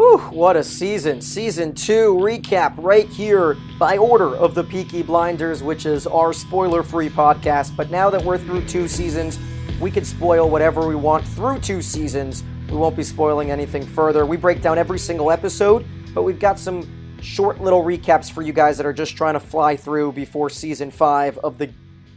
Whew, 0.00 0.16
what 0.30 0.56
a 0.56 0.64
season. 0.64 1.20
Season 1.20 1.74
2 1.74 2.14
recap 2.14 2.72
right 2.78 3.06
here 3.06 3.58
by 3.78 3.98
order 3.98 4.34
of 4.34 4.54
the 4.54 4.64
Peaky 4.64 5.02
Blinders, 5.02 5.62
which 5.62 5.84
is 5.84 6.06
our 6.06 6.32
spoiler 6.32 6.82
free 6.82 7.10
podcast. 7.10 7.76
But 7.76 7.90
now 7.90 8.08
that 8.08 8.24
we're 8.24 8.38
through 8.38 8.64
two 8.64 8.88
seasons, 8.88 9.38
we 9.78 9.90
can 9.90 10.06
spoil 10.06 10.48
whatever 10.48 10.88
we 10.88 10.94
want 10.94 11.28
through 11.28 11.60
two 11.60 11.82
seasons. 11.82 12.42
We 12.70 12.78
won't 12.78 12.96
be 12.96 13.02
spoiling 13.02 13.50
anything 13.50 13.86
further. 13.86 14.24
We 14.24 14.38
break 14.38 14.62
down 14.62 14.78
every 14.78 14.98
single 14.98 15.30
episode, 15.30 15.84
but 16.14 16.22
we've 16.22 16.40
got 16.40 16.58
some 16.58 17.18
short 17.20 17.60
little 17.60 17.84
recaps 17.84 18.32
for 18.32 18.40
you 18.40 18.54
guys 18.54 18.78
that 18.78 18.86
are 18.86 18.94
just 18.94 19.18
trying 19.18 19.34
to 19.34 19.40
fly 19.40 19.76
through 19.76 20.12
before 20.12 20.48
season 20.48 20.90
5 20.90 21.36
of 21.40 21.58
the 21.58 21.68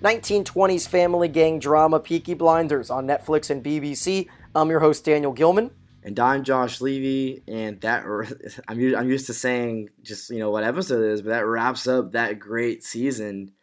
1920s 0.02 0.88
family 0.88 1.28
gang 1.28 1.60
drama 1.60 2.00
Peaky 2.00 2.34
Blinders 2.34 2.90
on 2.90 3.06
Netflix 3.06 3.50
and 3.50 3.62
BBC. 3.62 4.30
I'm 4.56 4.70
your 4.70 4.80
host, 4.80 5.04
Daniel 5.04 5.34
Gilman. 5.34 5.70
And 6.06 6.20
I'm 6.20 6.44
Josh 6.44 6.82
Levy, 6.82 7.44
and 7.48 7.80
that 7.82 8.04
I'm 8.68 8.80
used, 8.80 8.96
I'm 8.96 9.10
used 9.10 9.28
to 9.28 9.34
saying 9.34 9.90
just 10.02 10.30
you 10.30 10.40
know 10.40 10.52
what 10.52 10.66
episode 10.66 11.04
it 11.04 11.12
is, 11.12 11.22
but 11.22 11.30
that 11.30 11.46
wraps 11.46 11.88
up 11.88 12.12
that 12.12 12.40
great 12.40 12.84
season. 12.84 13.54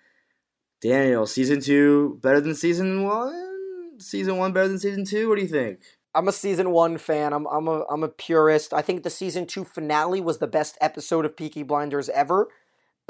Daniel, 0.80 1.26
season 1.26 1.60
two 1.60 2.18
better 2.22 2.40
than 2.40 2.54
season 2.54 3.04
one. 3.04 4.00
Season 4.00 4.38
one 4.38 4.52
better 4.52 4.68
than 4.68 4.78
season 4.78 5.04
two. 5.04 5.28
What 5.28 5.36
do 5.36 5.42
you 5.42 5.48
think? 5.48 5.80
I'm 6.14 6.28
a 6.28 6.32
season 6.32 6.70
one 6.70 6.96
fan. 6.96 7.34
I'm 7.34 7.46
I'm 7.46 7.68
a 7.68 7.84
I'm 7.90 8.02
a 8.02 8.08
purist. 8.08 8.72
I 8.72 8.80
think 8.80 9.02
the 9.02 9.10
season 9.10 9.46
two 9.46 9.64
finale 9.64 10.22
was 10.22 10.38
the 10.38 10.46
best 10.46 10.78
episode 10.80 11.26
of 11.26 11.36
Peaky 11.36 11.62
Blinders 11.62 12.08
ever. 12.08 12.48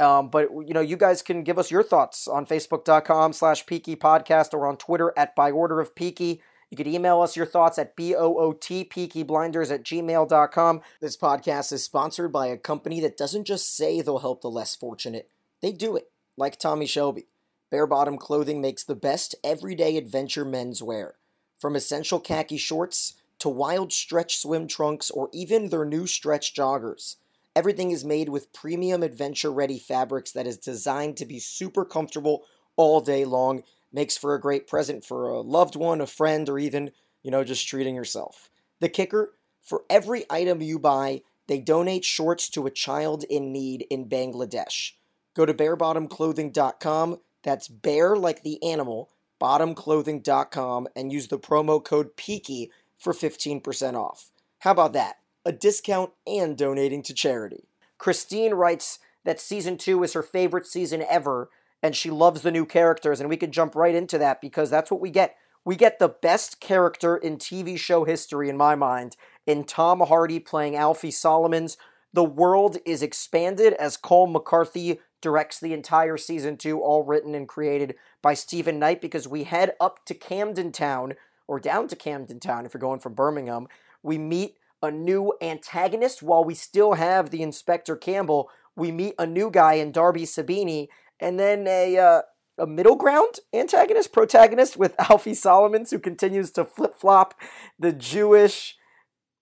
Um, 0.01 0.29
but 0.29 0.49
you 0.51 0.75
know, 0.75 0.81
you 0.81 0.97
guys 0.97 1.23
can 1.23 1.45
give 1.45 1.59
us 1.59 1.71
your 1.71 1.85
thoughts 1.85 2.27
on 2.27 2.47
Facebook.com 2.47 3.33
slash 3.33 3.65
Peaky 3.67 3.95
Podcast 3.95 4.53
or 4.55 4.67
on 4.67 4.77
Twitter 4.77 5.13
at 5.17 5.37
By 5.37 5.53
Order 5.53 5.79
of 5.79 5.95
Peaky. 5.95 6.43
You 6.71 6.77
could 6.77 6.87
email 6.87 7.21
us 7.21 7.37
your 7.37 7.47
thoughts 7.47 7.79
at 7.79 7.97
bootpeakyblinders 7.97 9.73
at 9.73 9.83
gmail.com. 9.83 10.81
This 11.01 11.17
podcast 11.17 11.73
is 11.73 11.83
sponsored 11.83 12.33
by 12.33 12.47
a 12.47 12.57
company 12.57 13.01
that 13.01 13.17
doesn't 13.17 13.45
just 13.45 13.77
say 13.77 14.01
they'll 14.01 14.21
help 14.21 14.41
the 14.41 14.51
less 14.51 14.77
fortunate, 14.77 15.29
they 15.61 15.73
do 15.73 15.97
it, 15.97 16.11
like 16.37 16.59
Tommy 16.59 16.87
Shelby. 16.87 17.27
Bare 17.71 17.87
Bottom 17.87 18.19
Clothing 18.19 18.61
makes 18.61 18.85
the 18.85 18.95
best 18.95 19.35
everyday 19.43 19.97
adventure 19.97 20.45
menswear. 20.45 21.13
From 21.59 21.77
essential 21.77 22.21
khaki 22.21 22.57
shorts 22.57 23.15
to 23.41 23.49
wild 23.49 23.93
stretch 23.93 24.39
swim 24.39 24.69
trunks 24.69 25.11
or 25.11 25.29
even 25.33 25.69
their 25.69 25.85
new 25.85 26.07
stretch 26.07 26.55
joggers. 26.55 27.17
Everything 27.57 27.91
is 27.91 28.05
made 28.05 28.29
with 28.29 28.53
premium 28.53 29.03
adventure 29.03 29.53
ready 29.53 29.79
fabrics 29.79 30.31
that 30.33 30.47
is 30.47 30.57
designed 30.57 31.17
to 31.17 31.27
be 31.27 31.41
super 31.41 31.85
comfortable 31.85 32.45
all 32.77 33.01
day 33.01 33.25
long 33.25 33.63
makes 33.93 34.17
for 34.17 34.35
a 34.35 34.41
great 34.41 34.67
present 34.67 35.05
for 35.05 35.29
a 35.29 35.41
loved 35.41 35.77
one, 35.77 36.01
a 36.01 36.07
friend, 36.07 36.49
or 36.49 36.59
even, 36.59 36.93
you 37.23 37.31
know, 37.31 37.45
just 37.45 37.67
treating 37.67 37.95
yourself. 37.95 38.51
The 38.81 38.89
kicker 38.89 39.33
for 39.63 39.85
every 39.91 40.25
item 40.31 40.63
you 40.63 40.79
buy, 40.79 41.23
they 41.47 41.61
donate 41.61 42.05
shorts 42.05 42.49
to 42.51 42.67
a 42.67 42.71
child 42.71 43.25
in 43.25 43.53
need 43.53 43.87
in 43.91 44.09
Bangladesh. 44.09 44.93
Go 45.35 45.47
to 45.47 45.55
barebottomclothing.com, 45.55 47.19
that's 47.43 47.69
bear 47.69 48.17
like 48.17 48.43
the 48.43 48.63
animal, 48.63 49.11
bottomclothing.com, 49.41 50.89
and 50.95 51.13
use 51.13 51.29
the 51.29 51.39
promo 51.39 51.83
code 51.83 52.17
PEAKY 52.17 52.71
for 52.99 53.13
15% 53.13 53.95
off. 53.95 54.31
How 54.61 54.73
about 54.73 54.93
that? 54.93 55.17
A 55.45 55.53
discount 55.53 56.11
and 56.27 56.57
donating 56.57 57.03
to 57.05 57.15
charity. 57.15 57.69
Christine 57.97 58.55
writes 58.55 58.99
that 59.25 59.41
season 59.41 59.77
two 59.77 60.03
is 60.03 60.13
her 60.13 60.23
favorite 60.23 60.67
season 60.67 61.05
ever 61.09 61.51
and 61.83 61.97
she 61.97 62.11
loves 62.11 62.43
the 62.43 62.51
new 62.51 62.67
characters, 62.67 63.21
and 63.21 63.29
we 63.29 63.37
can 63.37 63.53
jump 63.53 63.75
right 63.75 63.95
into 63.95 64.19
that 64.19 64.41
because 64.41 64.71
that's 64.71 64.91
what 64.91 65.01
we 65.01 65.11
get. 65.11 65.37
We 65.65 65.77
get 65.77 65.99
the 65.99 66.09
best 66.09 66.61
character 66.61 67.17
in 67.17 67.37
TV 67.37 67.79
show 67.79 68.05
history, 68.05 68.49
in 68.49 68.57
my 68.57 68.75
mind, 68.75 69.17
in 69.47 69.65
Tom 69.65 70.01
Hardy 70.01 70.41
playing 70.41 70.77
Alfie 70.77 71.11
Solomons. 71.11 71.77
The 72.13 72.25
world 72.25 72.79
is 72.87 73.03
expanded 73.03 73.75
as 73.75 73.97
Colm 73.97 74.33
McCarthy 74.33 75.01
directs 75.21 75.61
the 75.61 75.75
entire 75.75 76.17
season 76.17 76.57
two, 76.57 76.81
all 76.81 77.03
written 77.03 77.35
and 77.35 77.47
created 77.47 77.95
by 78.23 78.35
Steven 78.35 78.79
Knight, 78.79 79.01
because 79.01 79.29
we 79.29 79.45
head 79.45 79.75
up 79.81 80.05
to 80.07 80.15
Camden 80.15 80.73
Town, 80.73 81.15
or 81.47 81.61
down 81.61 81.89
to 81.89 81.97
Camden 81.97 82.41
Town 82.41 82.65
if 82.65 82.73
you're 82.73 82.81
going 82.81 83.01
from 83.01 83.15
Birmingham. 83.15 83.67
We 84.03 84.17
meet 84.17 84.57
a 84.83 84.91
new 84.91 85.35
antagonist 85.43 86.23
while 86.23 86.43
we 86.43 86.55
still 86.55 86.95
have 86.95 87.29
the 87.31 87.43
Inspector 87.43 87.95
Campbell. 87.97 88.49
We 88.77 88.91
meet 88.93 89.15
a 89.19 89.27
new 89.27 89.51
guy 89.51 89.75
in 89.75 89.93
Darby 89.93 90.23
Sabini, 90.23 90.89
and 91.21 91.39
then 91.39 91.67
a 91.67 91.99
uh, 91.99 92.23
a 92.59 92.67
middle 92.67 92.97
ground 92.97 93.37
antagonist, 93.53 94.13
protagonist 94.13 94.77
with 94.77 94.95
Alfie 95.11 95.35
Solomons, 95.35 95.91
who 95.91 95.99
continues 95.99 96.51
to 96.53 96.65
flip 96.65 96.97
flop 96.97 97.35
the 97.79 97.93
Jewish 97.93 98.77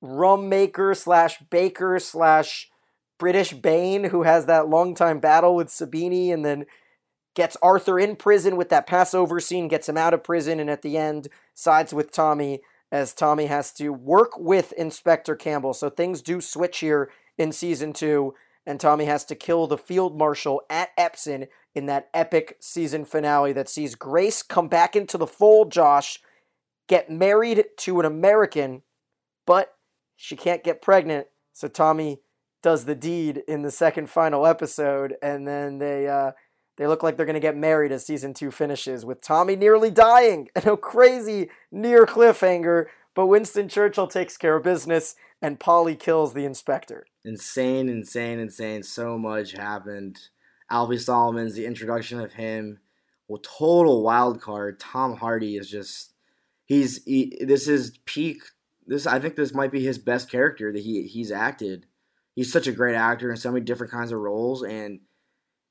rum 0.00 0.48
maker 0.48 0.94
slash 0.94 1.38
baker 1.50 1.98
slash 1.98 2.68
British 3.18 3.52
Bane, 3.52 4.04
who 4.04 4.22
has 4.22 4.46
that 4.46 4.68
long 4.68 4.94
time 4.94 5.18
battle 5.18 5.56
with 5.56 5.68
Sabini, 5.68 6.32
and 6.32 6.44
then 6.44 6.66
gets 7.34 7.56
Arthur 7.62 7.98
in 7.98 8.16
prison 8.16 8.56
with 8.56 8.68
that 8.68 8.86
Passover 8.86 9.40
scene, 9.40 9.68
gets 9.68 9.88
him 9.88 9.96
out 9.96 10.14
of 10.14 10.22
prison, 10.22 10.60
and 10.60 10.70
at 10.70 10.82
the 10.82 10.96
end 10.96 11.28
sides 11.54 11.92
with 11.92 12.12
Tommy 12.12 12.60
as 12.90 13.12
Tommy 13.12 13.46
has 13.46 13.72
to 13.74 13.90
work 13.90 14.38
with 14.38 14.72
Inspector 14.72 15.34
Campbell. 15.36 15.74
So 15.74 15.90
things 15.90 16.22
do 16.22 16.40
switch 16.40 16.78
here 16.78 17.10
in 17.36 17.52
season 17.52 17.92
two, 17.92 18.34
and 18.64 18.80
Tommy 18.80 19.04
has 19.04 19.24
to 19.26 19.34
kill 19.34 19.66
the 19.66 19.76
field 19.76 20.16
marshal 20.16 20.62
at 20.70 20.90
Epsom 20.96 21.44
in 21.74 21.86
that 21.86 22.08
epic 22.12 22.56
season 22.60 23.04
finale 23.04 23.52
that 23.52 23.68
sees 23.68 23.94
Grace 23.94 24.42
come 24.42 24.68
back 24.68 24.96
into 24.96 25.18
the 25.18 25.26
fold, 25.26 25.70
Josh, 25.70 26.20
get 26.88 27.10
married 27.10 27.64
to 27.78 28.00
an 28.00 28.06
American, 28.06 28.82
but 29.46 29.74
she 30.16 30.36
can't 30.36 30.64
get 30.64 30.82
pregnant. 30.82 31.28
So 31.52 31.68
Tommy 31.68 32.20
does 32.62 32.84
the 32.84 32.94
deed 32.94 33.42
in 33.46 33.62
the 33.62 33.70
second 33.70 34.10
final 34.10 34.46
episode, 34.46 35.14
and 35.22 35.46
then 35.46 35.78
they 35.78 36.08
uh, 36.08 36.32
they 36.76 36.86
look 36.86 37.02
like 37.02 37.16
they're 37.16 37.26
gonna 37.26 37.40
get 37.40 37.56
married 37.56 37.92
as 37.92 38.04
season 38.04 38.34
two 38.34 38.50
finishes 38.50 39.04
with 39.04 39.20
Tommy 39.20 39.56
nearly 39.56 39.90
dying 39.90 40.48
and 40.54 40.66
a 40.66 40.76
crazy 40.76 41.50
near 41.70 42.06
cliffhanger. 42.06 42.86
But 43.14 43.26
Winston 43.26 43.68
Churchill 43.68 44.06
takes 44.06 44.36
care 44.36 44.56
of 44.56 44.62
business, 44.62 45.16
and 45.42 45.58
Polly 45.58 45.96
kills 45.96 46.34
the 46.34 46.44
inspector. 46.44 47.06
Insane, 47.24 47.88
insane, 47.88 48.38
insane. 48.38 48.82
So 48.82 49.18
much 49.18 49.52
happened. 49.52 50.18
Alfie 50.70 50.98
Solomons, 50.98 51.54
the 51.54 51.66
introduction 51.66 52.20
of 52.20 52.34
him, 52.34 52.78
well, 53.28 53.40
total 53.42 54.02
wild 54.02 54.40
card. 54.40 54.80
Tom 54.80 55.16
Hardy 55.16 55.56
is 55.56 55.70
just 55.70 56.12
he's 56.64 57.04
he, 57.04 57.38
this 57.40 57.68
is 57.68 57.98
peak. 58.06 58.42
This 58.86 59.06
I 59.06 59.18
think 59.18 59.36
this 59.36 59.54
might 59.54 59.70
be 59.70 59.84
his 59.84 59.98
best 59.98 60.30
character 60.30 60.72
that 60.72 60.82
he 60.82 61.02
he's 61.04 61.30
acted. 61.30 61.86
He's 62.34 62.52
such 62.52 62.66
a 62.66 62.72
great 62.72 62.94
actor 62.94 63.30
in 63.30 63.36
so 63.36 63.50
many 63.50 63.64
different 63.64 63.92
kinds 63.92 64.12
of 64.12 64.20
roles, 64.20 64.62
and 64.62 65.00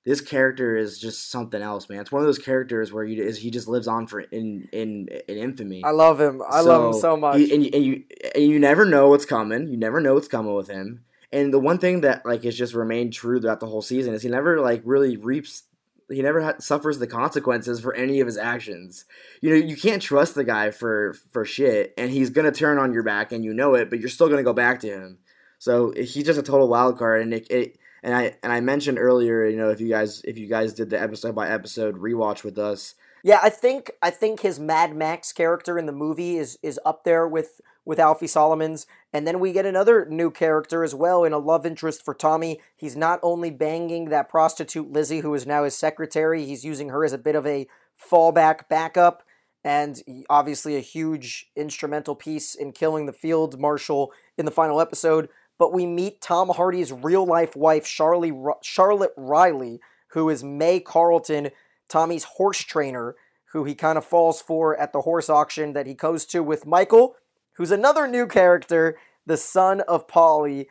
this 0.05 0.21
character 0.21 0.77
is 0.77 0.99
just 0.99 1.31
something 1.31 1.61
else, 1.61 1.89
man. 1.89 1.99
It's 1.99 2.11
one 2.11 2.21
of 2.21 2.27
those 2.27 2.39
characters 2.39 2.93
where 2.93 3.03
you 3.03 3.21
is 3.23 3.39
he 3.39 3.51
just 3.51 3.67
lives 3.67 3.87
on 3.87 4.07
for 4.07 4.21
in 4.21 4.69
in 4.71 5.07
in 5.27 5.37
infamy. 5.37 5.83
I 5.83 5.91
love 5.91 6.21
him. 6.21 6.41
I 6.47 6.61
so, 6.61 6.67
love 6.67 6.93
him 6.93 7.01
so 7.01 7.17
much. 7.17 7.37
He, 7.37 7.53
and, 7.53 7.75
and 7.75 7.83
you 7.83 8.03
and 8.35 8.43
you 8.43 8.59
never 8.59 8.85
know 8.85 9.09
what's 9.09 9.25
coming. 9.25 9.67
You 9.67 9.77
never 9.77 9.99
know 9.99 10.13
what's 10.13 10.27
coming 10.27 10.53
with 10.53 10.69
him. 10.69 11.03
And 11.31 11.53
the 11.53 11.59
one 11.59 11.77
thing 11.77 12.01
that 12.01 12.25
like 12.25 12.43
has 12.43 12.57
just 12.57 12.73
remained 12.73 13.13
true 13.13 13.39
throughout 13.39 13.59
the 13.59 13.67
whole 13.67 13.81
season 13.81 14.13
is 14.13 14.23
he 14.23 14.29
never 14.29 14.61
like 14.61 14.81
really 14.85 15.17
reaps 15.17 15.63
he 16.09 16.21
never 16.21 16.41
ha- 16.41 16.55
suffers 16.59 16.99
the 16.99 17.07
consequences 17.07 17.81
for 17.81 17.93
any 17.93 18.19
of 18.19 18.27
his 18.27 18.37
actions. 18.37 19.05
You 19.41 19.49
know, 19.49 19.55
you 19.57 19.75
can't 19.75 20.01
trust 20.01 20.35
the 20.35 20.43
guy 20.43 20.71
for 20.71 21.13
for 21.31 21.43
shit, 21.45 21.93
and 21.97 22.09
he's 22.09 22.29
gonna 22.29 22.51
turn 22.51 22.77
on 22.77 22.93
your 22.93 23.03
back, 23.03 23.31
and 23.31 23.43
you 23.43 23.53
know 23.53 23.75
it, 23.75 23.89
but 23.89 23.99
you're 23.99 24.09
still 24.09 24.29
gonna 24.29 24.43
go 24.43 24.53
back 24.53 24.79
to 24.81 24.87
him. 24.87 25.19
So 25.59 25.91
he's 25.91 26.23
just 26.23 26.39
a 26.39 26.43
total 26.43 26.67
wild 26.67 26.97
card, 26.97 27.23
and 27.23 27.33
it, 27.33 27.47
it 27.49 27.77
and 28.03 28.15
I 28.15 28.37
and 28.41 28.53
I 28.53 28.61
mentioned 28.61 28.99
earlier, 28.99 29.45
you 29.45 29.57
know, 29.57 29.69
if 29.69 29.81
you 29.81 29.89
guys 29.89 30.21
if 30.23 30.37
you 30.37 30.47
guys 30.47 30.73
did 30.73 30.89
the 30.89 31.01
episode 31.01 31.35
by 31.35 31.49
episode 31.49 31.97
rewatch 31.97 32.43
with 32.43 32.57
us, 32.57 32.95
yeah, 33.23 33.39
I 33.43 33.49
think 33.49 33.91
I 34.01 34.09
think 34.09 34.41
his 34.41 34.59
Mad 34.59 34.95
Max 34.95 35.33
character 35.33 35.77
in 35.77 35.87
the 35.87 35.91
movie 35.91 36.37
is 36.37 36.57
is 36.63 36.79
up 36.85 37.03
there 37.03 37.27
with 37.27 37.59
with 37.87 37.99
Alfie 37.99 38.27
Solomons. 38.27 38.85
And 39.13 39.25
then 39.25 39.39
we 39.39 39.53
get 39.53 39.65
another 39.65 40.05
new 40.09 40.29
character 40.29 40.83
as 40.83 40.93
well 40.93 41.23
in 41.23 41.31
a 41.31 41.37
love 41.37 41.65
interest 41.65 42.03
for 42.03 42.13
Tommy. 42.13 42.59
He's 42.75 42.97
not 42.97 43.19
only 43.23 43.49
banging 43.49 44.09
that 44.09 44.29
prostitute 44.29 44.91
Lizzie, 44.91 45.21
who 45.21 45.33
is 45.33 45.47
now 45.47 45.63
his 45.63 45.75
secretary, 45.75 46.45
he's 46.45 46.65
using 46.65 46.89
her 46.89 47.05
as 47.05 47.13
a 47.13 47.17
bit 47.17 47.35
of 47.35 47.47
a 47.47 47.65
fallback 47.97 48.67
backup. 48.67 49.23
And 49.63 50.01
obviously, 50.29 50.75
a 50.75 50.81
huge 50.81 51.49
instrumental 51.55 52.15
piece 52.15 52.55
in 52.55 52.73
killing 52.73 53.05
the 53.05 53.13
field 53.13 53.59
marshal 53.59 54.11
in 54.37 54.45
the 54.45 54.51
final 54.51 54.79
episode. 54.79 55.29
But 55.57 55.73
we 55.73 55.85
meet 55.85 56.21
Tom 56.21 56.49
Hardy's 56.49 56.91
real 56.91 57.25
life 57.25 57.55
wife, 57.55 57.85
Charlie, 57.85 58.33
Charlotte 58.61 59.13
Riley, 59.17 59.79
who 60.09 60.29
is 60.29 60.43
May 60.43 60.79
Carlton, 60.79 61.49
Tommy's 61.89 62.25
horse 62.25 62.59
trainer, 62.59 63.15
who 63.51 63.63
he 63.63 63.75
kind 63.75 63.97
of 63.97 64.05
falls 64.05 64.41
for 64.41 64.77
at 64.77 64.93
the 64.93 65.01
horse 65.01 65.29
auction 65.29 65.73
that 65.73 65.87
he 65.87 65.93
goes 65.93 66.25
to 66.27 66.43
with 66.43 66.65
Michael, 66.65 67.15
who's 67.57 67.71
another 67.71 68.07
new 68.07 68.27
character, 68.27 68.97
the 69.25 69.37
son 69.37 69.81
of 69.81 70.07
Polly. 70.07 70.69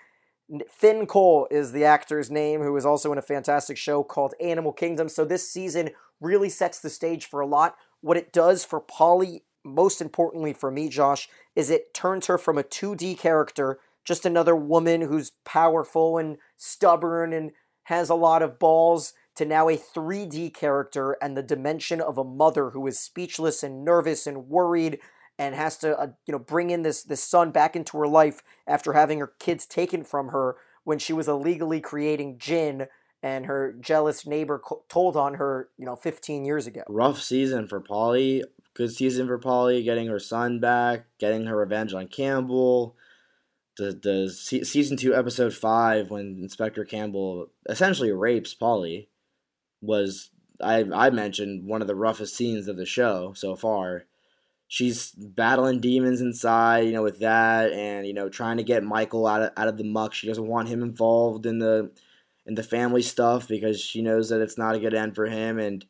Finn 0.71 1.07
Cole 1.07 1.49
is 1.51 1.73
the 1.73 1.85
actor's 1.85 2.31
name, 2.31 2.63
who 2.63 2.77
is 2.77 2.87
also 2.87 3.13
in 3.13 3.19
a 3.19 3.23
fantastic 3.23 3.77
show 3.77 4.03
called 4.03 4.35
Animal 4.41 4.73
Kingdom. 4.73 5.09
So 5.09 5.25
this 5.25 5.51
season 5.51 5.91
really 6.21 6.49
sets 6.49 6.79
the 6.79 6.91
stage 6.91 7.27
for 7.27 7.41
a 7.41 7.47
lot. 7.47 7.77
What 8.01 8.17
it 8.17 8.33
does 8.33 8.65
for 8.65 8.81
Polly, 8.81 9.43
most 9.65 10.01
importantly 10.01 10.53
for 10.53 10.71
me, 10.71 10.89
Josh, 10.89 11.29
is 11.55 11.69
it 11.69 11.93
turns 11.93 12.27
her 12.27 12.39
from 12.39 12.59
a 12.59 12.63
2D 12.63 13.19
character 13.19 13.81
just 14.07 14.25
another 14.25 14.57
woman 14.57 15.03
who's 15.03 15.33
powerful 15.45 16.17
and 16.17 16.39
stubborn 16.57 17.33
and 17.33 17.51
has 17.85 18.09
a 18.09 18.15
lot 18.15 18.41
of 18.41 18.59
balls 18.59 19.13
to 19.35 19.45
now 19.45 19.69
a 19.69 19.77
3D 19.77 20.55
character 20.55 21.17
and 21.21 21.37
the 21.37 21.43
dimension 21.43 22.01
of 22.01 22.17
a 22.17 22.25
mother 22.25 22.71
who 22.71 22.87
is 22.87 22.99
speechless 22.99 23.63
and 23.63 23.85
nervous 23.85 24.27
and 24.27 24.49
worried 24.49 24.99
and 25.39 25.55
has 25.55 25.77
to 25.79 25.99
uh, 25.99 26.09
you 26.27 26.33
know 26.33 26.39
bring 26.39 26.71
in 26.71 26.83
this 26.83 27.03
this 27.03 27.23
son 27.23 27.51
back 27.51 27.77
into 27.77 27.99
her 27.99 28.09
life 28.09 28.43
after 28.67 28.93
having 28.93 29.19
her 29.19 29.33
kids 29.39 29.67
taken 29.67 30.05
from 30.05 30.29
her 30.29 30.57
when 30.85 30.99
she 30.99 31.13
was 31.13 31.29
illegally 31.29 31.81
creating 31.81 32.39
gin 32.39 32.87
and 33.23 33.47
her 33.47 33.75
jealous 33.81 34.27
neighbor 34.27 34.59
co- 34.59 34.85
told 34.89 35.17
on 35.17 35.35
her 35.35 35.69
you 35.79 35.85
know 35.85 35.97
15 35.97 36.45
years 36.45 36.67
ago 36.67 36.83
Rough 36.89 37.21
season 37.21 37.67
for 37.67 37.81
Polly. 37.81 38.45
Good 38.75 38.93
season 38.93 39.27
for 39.27 39.39
Polly, 39.39 39.83
getting 39.83 40.07
her 40.09 40.19
son 40.19 40.61
back, 40.61 41.07
getting 41.19 41.47
her 41.47 41.57
revenge 41.57 41.95
on 41.95 42.09
Campbell. 42.09 42.95
The 43.79 43.99
the 44.03 44.31
se- 44.31 44.65
season 44.65 44.99
two 44.99 45.15
episode 45.15 45.55
five 45.55 46.11
when 46.11 46.39
Inspector 46.43 46.85
Campbell 46.85 47.49
essentially 47.69 48.13
rapes 48.13 48.53
Polly 48.53 49.09
was 49.81 50.31
I 50.61 50.85
I 50.95 51.11
mentioned 51.11 51.67
one 51.67 51.81
of 51.81 51.89
the 51.89 51.95
roughest 51.95 52.37
scenes 52.37 52.69
of 52.69 52.77
the 52.77 52.87
show 52.87 53.33
so 53.35 53.57
far. 53.57 54.05
She's 54.69 55.13
battling 55.13 55.81
demons 55.81 56.21
inside, 56.21 56.87
you 56.87 56.93
know, 56.93 57.03
with 57.03 57.21
that, 57.21 57.73
and 57.73 58.07
you 58.07 58.13
know, 58.13 58.29
trying 58.29 58.57
to 58.57 58.65
get 58.65 58.83
Michael 58.83 59.27
out 59.27 59.43
of 59.43 59.53
out 59.57 59.69
of 59.69 59.77
the 59.77 59.85
muck. 59.85 60.13
She 60.13 60.27
doesn't 60.27 60.47
want 60.47 60.69
him 60.69 60.83
involved 60.83 61.47
in 61.47 61.59
the 61.59 61.93
in 62.47 62.55
the 62.55 62.63
family 62.63 63.03
stuff 63.03 63.47
because 63.47 63.81
she 63.81 64.03
knows 64.03 64.29
that 64.29 64.41
it's 64.41 64.59
not 64.59 64.75
a 64.75 64.81
good 64.81 64.95
end 64.95 65.15
for 65.15 65.27
him. 65.27 65.59
And 65.59 65.85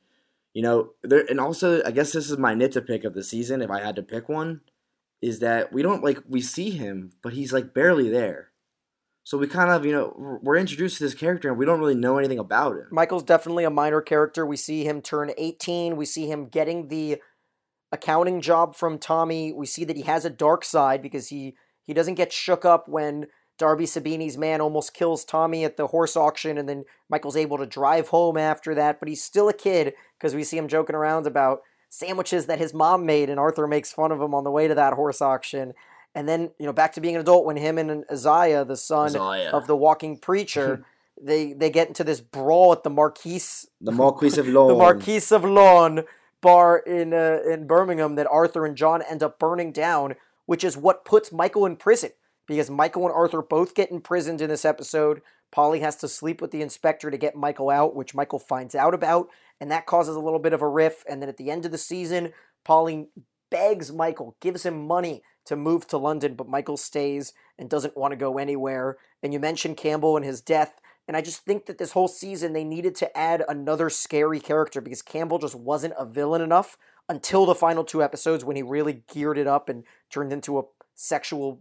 you 0.52 0.62
know, 0.62 0.90
there 1.02 1.24
and 1.28 1.40
also 1.40 1.82
I 1.84 1.90
guess 1.90 2.12
this 2.12 2.30
is 2.30 2.38
my 2.38 2.54
nitpick 2.54 3.04
of 3.04 3.14
the 3.14 3.24
season. 3.24 3.62
If 3.62 3.70
I 3.70 3.80
had 3.80 3.96
to 3.96 4.02
pick 4.02 4.28
one, 4.28 4.60
is 5.22 5.38
that 5.40 5.72
we 5.72 5.82
don't 5.82 6.04
like 6.04 6.18
we 6.28 6.40
see 6.40 6.70
him, 6.70 7.12
but 7.22 7.32
he's 7.32 7.52
like 7.52 7.72
barely 7.72 8.10
there. 8.10 8.50
So 9.24 9.36
we 9.36 9.48
kind 9.48 9.72
of, 9.72 9.84
you 9.84 9.90
know, 9.90 10.38
we're 10.40 10.56
introduced 10.56 10.98
to 10.98 11.04
this 11.04 11.14
character 11.14 11.48
and 11.48 11.58
we 11.58 11.66
don't 11.66 11.80
really 11.80 11.96
know 11.96 12.16
anything 12.16 12.38
about 12.38 12.76
him. 12.76 12.86
Michael's 12.92 13.24
definitely 13.24 13.64
a 13.64 13.70
minor 13.70 14.00
character. 14.00 14.46
We 14.46 14.56
see 14.56 14.84
him 14.84 15.02
turn 15.02 15.32
18. 15.36 15.96
We 15.96 16.04
see 16.04 16.30
him 16.30 16.46
getting 16.46 16.86
the 16.86 17.20
accounting 17.92 18.40
job 18.40 18.74
from 18.74 18.98
Tommy. 18.98 19.52
We 19.52 19.66
see 19.66 19.84
that 19.84 19.96
he 19.96 20.02
has 20.02 20.24
a 20.24 20.30
dark 20.30 20.64
side 20.64 21.02
because 21.02 21.28
he 21.28 21.56
he 21.82 21.94
doesn't 21.94 22.14
get 22.14 22.32
shook 22.32 22.64
up 22.64 22.88
when 22.88 23.26
Darby 23.58 23.84
Sabini's 23.84 24.36
man 24.36 24.60
almost 24.60 24.92
kills 24.92 25.24
Tommy 25.24 25.64
at 25.64 25.76
the 25.76 25.86
horse 25.88 26.16
auction 26.16 26.58
and 26.58 26.68
then 26.68 26.84
Michael's 27.08 27.36
able 27.36 27.58
to 27.58 27.66
drive 27.66 28.08
home 28.08 28.36
after 28.36 28.74
that, 28.74 28.98
but 29.00 29.08
he's 29.08 29.22
still 29.22 29.48
a 29.48 29.54
kid 29.54 29.94
because 30.18 30.34
we 30.34 30.44
see 30.44 30.58
him 30.58 30.68
joking 30.68 30.96
around 30.96 31.26
about 31.26 31.60
sandwiches 31.88 32.46
that 32.46 32.58
his 32.58 32.74
mom 32.74 33.06
made 33.06 33.30
and 33.30 33.40
Arthur 33.40 33.66
makes 33.66 33.92
fun 33.92 34.12
of 34.12 34.20
him 34.20 34.34
on 34.34 34.44
the 34.44 34.50
way 34.50 34.68
to 34.68 34.74
that 34.74 34.92
horse 34.94 35.22
auction. 35.22 35.72
And 36.14 36.28
then, 36.28 36.50
you 36.58 36.66
know, 36.66 36.72
back 36.72 36.92
to 36.94 37.00
being 37.00 37.14
an 37.14 37.20
adult 37.20 37.44
when 37.44 37.56
him 37.56 37.78
and 37.78 38.04
Isaiah, 38.10 38.64
the 38.64 38.76
son 38.76 39.16
Isaiah. 39.16 39.50
of 39.50 39.66
the 39.66 39.76
walking 39.76 40.18
preacher, 40.20 40.84
they 41.20 41.52
they 41.54 41.70
get 41.70 41.88
into 41.88 42.04
this 42.04 42.20
brawl 42.20 42.72
at 42.72 42.82
the 42.82 42.90
Marquise 42.90 43.66
The 43.80 43.92
Marquis 43.92 44.38
of 44.38 44.48
Law. 44.48 44.68
the 44.72 44.74
Marquise 44.74 45.32
of 45.32 45.44
Lorne 45.44 46.04
bar 46.42 46.78
in 46.78 47.12
uh, 47.12 47.40
in 47.48 47.66
Birmingham 47.66 48.14
that 48.16 48.26
Arthur 48.26 48.66
and 48.66 48.76
John 48.76 49.02
end 49.02 49.22
up 49.22 49.38
burning 49.38 49.72
down, 49.72 50.14
which 50.46 50.64
is 50.64 50.76
what 50.76 51.04
puts 51.04 51.32
Michael 51.32 51.66
in 51.66 51.76
prison 51.76 52.10
because 52.46 52.70
Michael 52.70 53.06
and 53.06 53.14
Arthur 53.14 53.42
both 53.42 53.74
get 53.74 53.90
imprisoned 53.90 54.40
in 54.40 54.48
this 54.48 54.64
episode. 54.64 55.20
Polly 55.52 55.80
has 55.80 55.96
to 55.96 56.08
sleep 56.08 56.40
with 56.40 56.50
the 56.50 56.62
inspector 56.62 57.10
to 57.10 57.16
get 57.16 57.36
Michael 57.36 57.70
out, 57.70 57.94
which 57.94 58.14
Michael 58.14 58.38
finds 58.38 58.74
out 58.74 58.94
about, 58.94 59.28
and 59.60 59.70
that 59.70 59.86
causes 59.86 60.16
a 60.16 60.20
little 60.20 60.38
bit 60.38 60.52
of 60.52 60.62
a 60.62 60.68
riff. 60.68 61.04
And 61.08 61.22
then 61.22 61.28
at 61.28 61.36
the 61.36 61.50
end 61.50 61.64
of 61.64 61.72
the 61.72 61.78
season, 61.78 62.32
Polly 62.64 63.08
begs 63.50 63.92
Michael, 63.92 64.36
gives 64.40 64.64
him 64.64 64.86
money 64.86 65.22
to 65.46 65.56
move 65.56 65.86
to 65.86 65.98
London, 65.98 66.34
but 66.34 66.48
Michael 66.48 66.76
stays 66.76 67.32
and 67.58 67.70
doesn't 67.70 67.96
want 67.96 68.12
to 68.12 68.16
go 68.16 68.38
anywhere. 68.38 68.96
And 69.22 69.32
you 69.32 69.40
mentioned 69.40 69.76
Campbell 69.76 70.16
and 70.16 70.24
his 70.24 70.40
death. 70.40 70.80
And 71.08 71.16
I 71.16 71.20
just 71.20 71.40
think 71.40 71.66
that 71.66 71.78
this 71.78 71.92
whole 71.92 72.08
season 72.08 72.52
they 72.52 72.64
needed 72.64 72.94
to 72.96 73.16
add 73.16 73.44
another 73.48 73.90
scary 73.90 74.40
character 74.40 74.80
because 74.80 75.02
Campbell 75.02 75.38
just 75.38 75.54
wasn't 75.54 75.94
a 75.98 76.04
villain 76.04 76.42
enough 76.42 76.76
until 77.08 77.46
the 77.46 77.54
final 77.54 77.84
two 77.84 78.02
episodes 78.02 78.44
when 78.44 78.56
he 78.56 78.62
really 78.62 79.04
geared 79.12 79.38
it 79.38 79.46
up 79.46 79.68
and 79.68 79.84
turned 80.10 80.32
into 80.32 80.58
a 80.58 80.62
sexual 80.94 81.60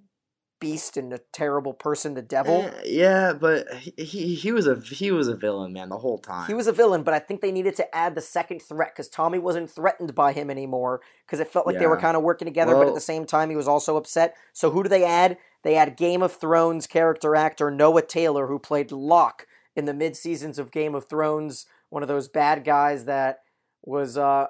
beast 0.59 0.97
and 0.97 1.13
a 1.13 1.19
terrible 1.31 1.73
person, 1.73 2.13
the 2.13 2.21
devil. 2.21 2.63
Eh, 2.63 2.81
yeah, 2.85 3.33
but 3.33 3.71
he, 3.73 4.35
he 4.35 4.51
was 4.51 4.67
a 4.67 4.79
he 4.79 5.11
was 5.11 5.27
a 5.27 5.35
villain, 5.35 5.73
man, 5.73 5.89
the 5.89 5.97
whole 5.97 6.17
time. 6.17 6.47
He 6.47 6.53
was 6.53 6.67
a 6.67 6.71
villain, 6.71 7.03
but 7.03 7.13
I 7.13 7.19
think 7.19 7.41
they 7.41 7.51
needed 7.51 7.75
to 7.75 7.95
add 7.95 8.15
the 8.15 8.21
second 8.21 8.61
threat 8.61 8.93
because 8.93 9.09
Tommy 9.09 9.37
wasn't 9.37 9.69
threatened 9.69 10.15
by 10.15 10.31
him 10.33 10.49
anymore 10.49 11.01
because 11.25 11.39
it 11.39 11.49
felt 11.49 11.67
like 11.67 11.77
they 11.77 11.87
were 11.87 11.99
kind 11.99 12.17
of 12.17 12.23
working 12.23 12.45
together, 12.47 12.73
but 12.73 12.87
at 12.87 12.93
the 12.95 13.01
same 13.01 13.25
time 13.25 13.49
he 13.49 13.55
was 13.55 13.67
also 13.67 13.97
upset. 13.97 14.35
So 14.53 14.71
who 14.71 14.83
do 14.83 14.89
they 14.89 15.03
add? 15.03 15.37
They 15.65 15.73
had 15.73 15.97
Game 15.97 16.21
of 16.21 16.31
Thrones 16.31 16.85
character 16.85 17.35
actor 17.35 17.71
Noah 17.71 18.03
Taylor, 18.03 18.45
who 18.45 18.59
played 18.59 18.91
Locke 18.91 19.47
in 19.75 19.85
the 19.85 19.95
mid 19.95 20.15
seasons 20.15 20.59
of 20.59 20.71
Game 20.71 20.93
of 20.93 21.09
Thrones, 21.09 21.65
one 21.89 22.03
of 22.03 22.07
those 22.07 22.27
bad 22.27 22.63
guys 22.63 23.05
that 23.05 23.39
was 23.83 24.15
uh 24.15 24.45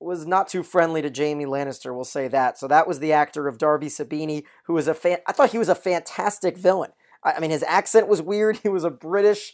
was 0.00 0.26
not 0.26 0.48
too 0.48 0.62
friendly 0.62 1.02
to 1.02 1.12
Jaime 1.14 1.44
Lannister, 1.44 1.94
we'll 1.94 2.04
say 2.04 2.26
that. 2.28 2.58
So 2.58 2.66
that 2.68 2.88
was 2.88 3.00
the 3.00 3.12
actor 3.12 3.48
of 3.48 3.58
Darby 3.58 3.86
Sabini, 3.88 4.44
who 4.64 4.72
was 4.72 4.88
a 4.88 4.94
fan. 4.94 5.18
I 5.26 5.32
thought 5.32 5.50
he 5.50 5.58
was 5.58 5.68
a 5.68 5.74
fantastic 5.74 6.56
villain. 6.56 6.92
I, 7.22 7.32
I 7.32 7.40
mean, 7.40 7.50
his 7.50 7.62
accent 7.62 8.08
was 8.08 8.22
weird. 8.22 8.58
He 8.62 8.68
was 8.70 8.84
a 8.84 8.90
British 8.90 9.52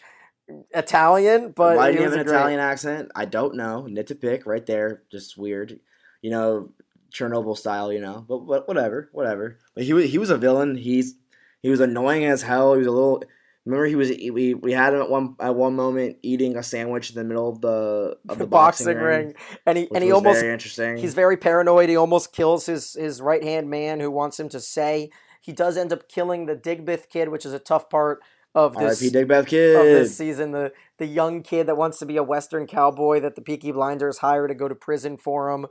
Italian, 0.70 1.52
but 1.55 1.76
Why 1.76 1.90
did 1.90 1.99
he 1.99 2.02
have 2.05 2.12
an 2.12 2.25
great- 2.25 2.37
Italian 2.37 2.61
accent? 2.61 3.11
I 3.16 3.25
don't 3.25 3.56
know. 3.56 3.87
Nit 3.87 4.06
to 4.06 4.14
pick 4.14 4.46
right 4.46 4.64
there, 4.64 5.02
just 5.11 5.37
weird. 5.37 5.81
You 6.23 6.31
know, 6.31 6.70
Chernobyl 7.12 7.56
style. 7.56 7.92
You 7.92 8.00
know, 8.00 8.24
but, 8.28 8.38
but 8.46 8.68
whatever, 8.68 9.08
whatever. 9.12 9.58
But 9.74 9.84
he 9.84 9.92
was 9.92 10.10
he 10.10 10.18
was 10.18 10.30
a 10.30 10.36
villain. 10.38 10.76
He's 10.76 11.14
he 11.62 11.70
was 11.70 11.80
annoying 11.80 12.24
as 12.24 12.42
hell. 12.42 12.74
He 12.74 12.78
was 12.78 12.86
a 12.86 12.92
little. 12.92 13.22
Remember, 13.66 13.84
he 13.84 13.94
was 13.94 14.08
we 14.08 14.54
we 14.54 14.72
had 14.72 14.94
him 14.94 15.02
at 15.02 15.10
one 15.10 15.36
at 15.38 15.54
one 15.54 15.76
moment 15.76 16.16
eating 16.22 16.56
a 16.56 16.62
sandwich 16.62 17.10
in 17.10 17.16
the 17.16 17.24
middle 17.24 17.48
of 17.48 17.60
the 17.60 18.16
of 18.28 18.38
the 18.38 18.46
boxing, 18.48 18.96
ring. 18.96 19.34
and 19.66 19.76
he 19.76 19.88
and 19.94 20.02
he 20.02 20.12
almost 20.12 20.40
very 20.40 20.52
interesting. 20.52 20.96
he's 20.96 21.12
very 21.12 21.36
paranoid. 21.36 21.90
He 21.90 21.96
almost 21.96 22.32
kills 22.32 22.66
his 22.66 22.94
his 22.94 23.20
right 23.20 23.44
hand 23.44 23.68
man 23.68 24.00
who 24.00 24.10
wants 24.10 24.40
him 24.40 24.48
to 24.50 24.60
say. 24.60 25.10
He 25.42 25.52
does 25.52 25.76
end 25.76 25.92
up 25.92 26.08
killing 26.08 26.46
the 26.46 26.56
Digbeth 26.56 27.08
kid, 27.10 27.28
which 27.28 27.44
is 27.44 27.52
a 27.52 27.58
tough 27.58 27.88
part 27.90 28.20
of 28.54 28.74
this 28.76 29.02
R.I.P. 29.02 29.14
Digbeth 29.16 29.40
of 29.40 29.46
Kid. 29.46 29.76
this 29.76 30.16
season. 30.16 30.52
The 30.52 30.72
the 30.98 31.06
young 31.06 31.42
kid 31.42 31.66
that 31.66 31.76
wants 31.76 31.98
to 31.98 32.06
be 32.06 32.16
a 32.16 32.22
Western 32.22 32.66
cowboy 32.66 33.20
that 33.20 33.34
the 33.34 33.42
Peaky 33.42 33.72
Blinders 33.72 34.18
hire 34.18 34.48
to 34.48 34.54
go 34.54 34.68
to 34.68 34.74
prison 34.74 35.16
for 35.16 35.50
him. 35.50 35.66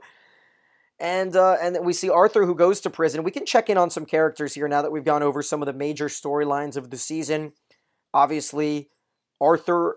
And 1.00 1.34
uh, 1.34 1.56
and 1.62 1.78
we 1.82 1.94
see 1.94 2.10
Arthur 2.10 2.44
who 2.44 2.54
goes 2.54 2.80
to 2.82 2.90
prison. 2.90 3.22
We 3.22 3.30
can 3.30 3.46
check 3.46 3.70
in 3.70 3.78
on 3.78 3.88
some 3.88 4.04
characters 4.04 4.54
here 4.54 4.68
now 4.68 4.82
that 4.82 4.92
we've 4.92 5.04
gone 5.04 5.22
over 5.22 5.42
some 5.42 5.62
of 5.62 5.66
the 5.66 5.72
major 5.72 6.08
storylines 6.08 6.76
of 6.76 6.90
the 6.90 6.98
season. 6.98 7.52
Obviously, 8.12 8.90
Arthur 9.40 9.96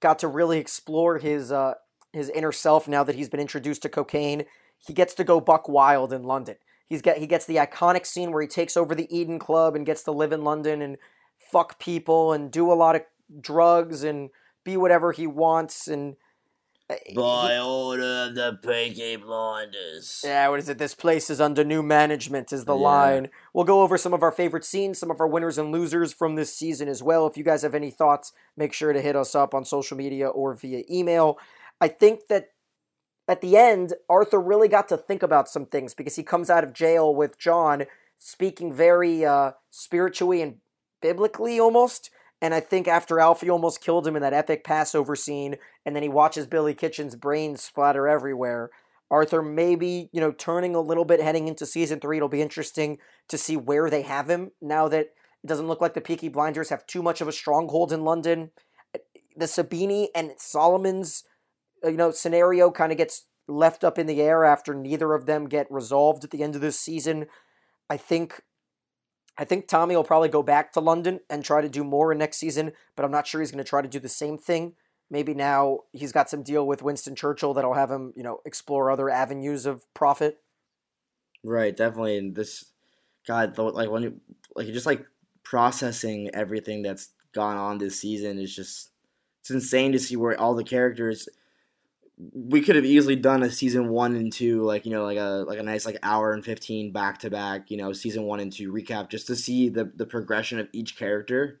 got 0.00 0.18
to 0.18 0.28
really 0.28 0.58
explore 0.58 1.18
his 1.18 1.50
uh, 1.50 1.74
his 2.12 2.28
inner 2.28 2.52
self 2.52 2.86
now 2.86 3.02
that 3.02 3.14
he's 3.14 3.30
been 3.30 3.40
introduced 3.40 3.82
to 3.82 3.88
cocaine. 3.88 4.44
He 4.78 4.92
gets 4.92 5.14
to 5.14 5.24
go 5.24 5.40
buck 5.40 5.66
wild 5.66 6.12
in 6.12 6.24
London. 6.24 6.56
He's 6.86 7.00
get 7.00 7.16
he 7.16 7.26
gets 7.26 7.46
the 7.46 7.56
iconic 7.56 8.04
scene 8.04 8.30
where 8.30 8.42
he 8.42 8.48
takes 8.48 8.76
over 8.76 8.94
the 8.94 9.08
Eden 9.16 9.38
Club 9.38 9.74
and 9.74 9.86
gets 9.86 10.02
to 10.02 10.12
live 10.12 10.32
in 10.32 10.44
London 10.44 10.82
and 10.82 10.98
fuck 11.50 11.78
people 11.78 12.34
and 12.34 12.50
do 12.50 12.70
a 12.70 12.74
lot 12.74 12.96
of 12.96 13.02
drugs 13.40 14.04
and 14.04 14.28
be 14.62 14.76
whatever 14.76 15.12
he 15.12 15.26
wants 15.26 15.88
and 15.88 16.16
By 16.88 17.58
order 17.58 18.26
of 18.28 18.34
the 18.34 18.58
Peaky 18.62 19.16
Blinders. 19.16 20.20
yeah, 20.22 20.48
what 20.48 20.58
is 20.58 20.68
it? 20.68 20.76
This 20.76 20.94
place 20.94 21.30
is 21.30 21.40
under 21.40 21.64
new 21.64 21.82
management, 21.82 22.52
is 22.52 22.66
the 22.66 22.76
Yeah. 22.76 22.82
line. 22.82 23.30
We'll 23.54 23.64
go 23.64 23.80
over 23.80 23.96
some 23.96 24.12
of 24.12 24.22
our 24.22 24.30
favorite 24.32 24.66
scenes, 24.66 24.98
some 24.98 25.10
of 25.10 25.18
our 25.18 25.26
winners 25.26 25.56
and 25.56 25.72
losers 25.72 26.12
from 26.12 26.34
this 26.34 26.52
season 26.54 26.88
as 26.88 27.02
well. 27.02 27.26
If 27.26 27.38
you 27.38 27.44
guys 27.44 27.62
have 27.62 27.74
any 27.74 27.90
thoughts, 27.90 28.32
make 28.54 28.74
sure 28.74 28.92
to 28.92 29.00
hit 29.00 29.16
us 29.16 29.34
up 29.34 29.54
on 29.54 29.64
social 29.64 29.96
media 29.96 30.28
or 30.28 30.54
via 30.54 30.84
email. 30.90 31.38
I 31.80 31.88
think 31.88 32.26
that 32.28 32.50
at 33.26 33.40
the 33.40 33.56
end, 33.56 33.94
Arthur 34.10 34.38
really 34.38 34.68
got 34.68 34.86
to 34.90 34.98
think 34.98 35.22
about 35.22 35.48
some 35.48 35.64
things 35.64 35.94
because 35.94 36.16
he 36.16 36.22
comes 36.22 36.50
out 36.50 36.64
of 36.64 36.74
jail 36.74 37.14
with 37.14 37.38
John 37.38 37.86
speaking 38.18 38.70
very 38.72 39.24
uh, 39.24 39.52
spiritually 39.70 40.42
and 40.42 40.56
biblically 41.00 41.58
almost. 41.58 42.10
And 42.44 42.52
I 42.52 42.60
think 42.60 42.86
after 42.86 43.20
Alfie 43.20 43.48
almost 43.48 43.80
killed 43.80 44.06
him 44.06 44.16
in 44.16 44.20
that 44.20 44.34
epic 44.34 44.64
Passover 44.64 45.16
scene, 45.16 45.56
and 45.86 45.96
then 45.96 46.02
he 46.02 46.10
watches 46.10 46.46
Billy 46.46 46.74
Kitchen's 46.74 47.16
brains 47.16 47.62
splatter 47.62 48.06
everywhere, 48.06 48.68
Arthur 49.10 49.40
maybe, 49.40 50.10
you 50.12 50.20
know, 50.20 50.30
turning 50.30 50.74
a 50.74 50.80
little 50.82 51.06
bit 51.06 51.22
heading 51.22 51.48
into 51.48 51.64
season 51.64 52.00
three. 52.00 52.18
It'll 52.18 52.28
be 52.28 52.42
interesting 52.42 52.98
to 53.28 53.38
see 53.38 53.56
where 53.56 53.88
they 53.88 54.02
have 54.02 54.28
him 54.28 54.50
now 54.60 54.88
that 54.88 55.06
it 55.42 55.46
doesn't 55.46 55.68
look 55.68 55.80
like 55.80 55.94
the 55.94 56.02
Peaky 56.02 56.28
Blinders 56.28 56.68
have 56.68 56.86
too 56.86 57.02
much 57.02 57.22
of 57.22 57.28
a 57.28 57.32
stronghold 57.32 57.94
in 57.94 58.04
London. 58.04 58.50
The 59.34 59.46
Sabini 59.46 60.08
and 60.14 60.32
Solomon's, 60.36 61.24
uh, 61.82 61.88
you 61.88 61.96
know, 61.96 62.10
scenario 62.10 62.70
kind 62.70 62.92
of 62.92 62.98
gets 62.98 63.24
left 63.48 63.84
up 63.84 63.98
in 63.98 64.06
the 64.06 64.20
air 64.20 64.44
after 64.44 64.74
neither 64.74 65.14
of 65.14 65.24
them 65.24 65.48
get 65.48 65.66
resolved 65.70 66.24
at 66.24 66.30
the 66.30 66.42
end 66.42 66.54
of 66.54 66.60
this 66.60 66.78
season. 66.78 67.24
I 67.88 67.96
think 67.96 68.42
I 69.36 69.44
think 69.44 69.66
Tommy 69.66 69.96
will 69.96 70.04
probably 70.04 70.28
go 70.28 70.42
back 70.42 70.72
to 70.72 70.80
London 70.80 71.20
and 71.28 71.44
try 71.44 71.60
to 71.60 71.68
do 71.68 71.82
more 71.82 72.12
in 72.12 72.18
next 72.18 72.36
season, 72.36 72.72
but 72.94 73.04
I'm 73.04 73.10
not 73.10 73.26
sure 73.26 73.40
he's 73.40 73.50
going 73.50 73.64
to 73.64 73.68
try 73.68 73.82
to 73.82 73.88
do 73.88 73.98
the 73.98 74.08
same 74.08 74.38
thing. 74.38 74.74
Maybe 75.10 75.34
now 75.34 75.80
he's 75.92 76.12
got 76.12 76.30
some 76.30 76.42
deal 76.42 76.66
with 76.66 76.82
Winston 76.82 77.14
Churchill 77.14 77.54
that'll 77.54 77.74
have 77.74 77.90
him, 77.90 78.12
you 78.16 78.22
know, 78.22 78.38
explore 78.44 78.90
other 78.90 79.10
avenues 79.10 79.66
of 79.66 79.92
profit. 79.92 80.40
Right, 81.42 81.76
definitely. 81.76 82.16
And 82.16 82.34
this, 82.34 82.64
God, 83.26 83.58
like 83.58 83.90
when 83.90 84.02
you, 84.02 84.20
like 84.54 84.68
just 84.68 84.86
like 84.86 85.04
processing 85.42 86.30
everything 86.32 86.82
that's 86.82 87.10
gone 87.34 87.56
on 87.56 87.78
this 87.78 88.00
season 88.00 88.38
is 88.38 88.54
just 88.54 88.90
it's 89.40 89.50
insane 89.50 89.92
to 89.92 89.98
see 89.98 90.16
where 90.16 90.40
all 90.40 90.54
the 90.54 90.64
characters 90.64 91.28
we 92.16 92.60
could 92.60 92.76
have 92.76 92.84
easily 92.84 93.16
done 93.16 93.42
a 93.42 93.50
season 93.50 93.88
one 93.88 94.14
and 94.14 94.32
two 94.32 94.62
like 94.62 94.86
you 94.86 94.92
know 94.92 95.04
like 95.04 95.18
a 95.18 95.44
like 95.48 95.58
a 95.58 95.62
nice 95.62 95.84
like 95.84 95.98
hour 96.02 96.32
and 96.32 96.44
15 96.44 96.92
back 96.92 97.18
to 97.18 97.30
back 97.30 97.70
you 97.70 97.76
know 97.76 97.92
season 97.92 98.22
one 98.24 98.40
and 98.40 98.52
two 98.52 98.72
recap 98.72 99.08
just 99.08 99.26
to 99.26 99.34
see 99.34 99.68
the 99.68 99.90
the 99.96 100.06
progression 100.06 100.60
of 100.60 100.68
each 100.72 100.96
character 100.96 101.60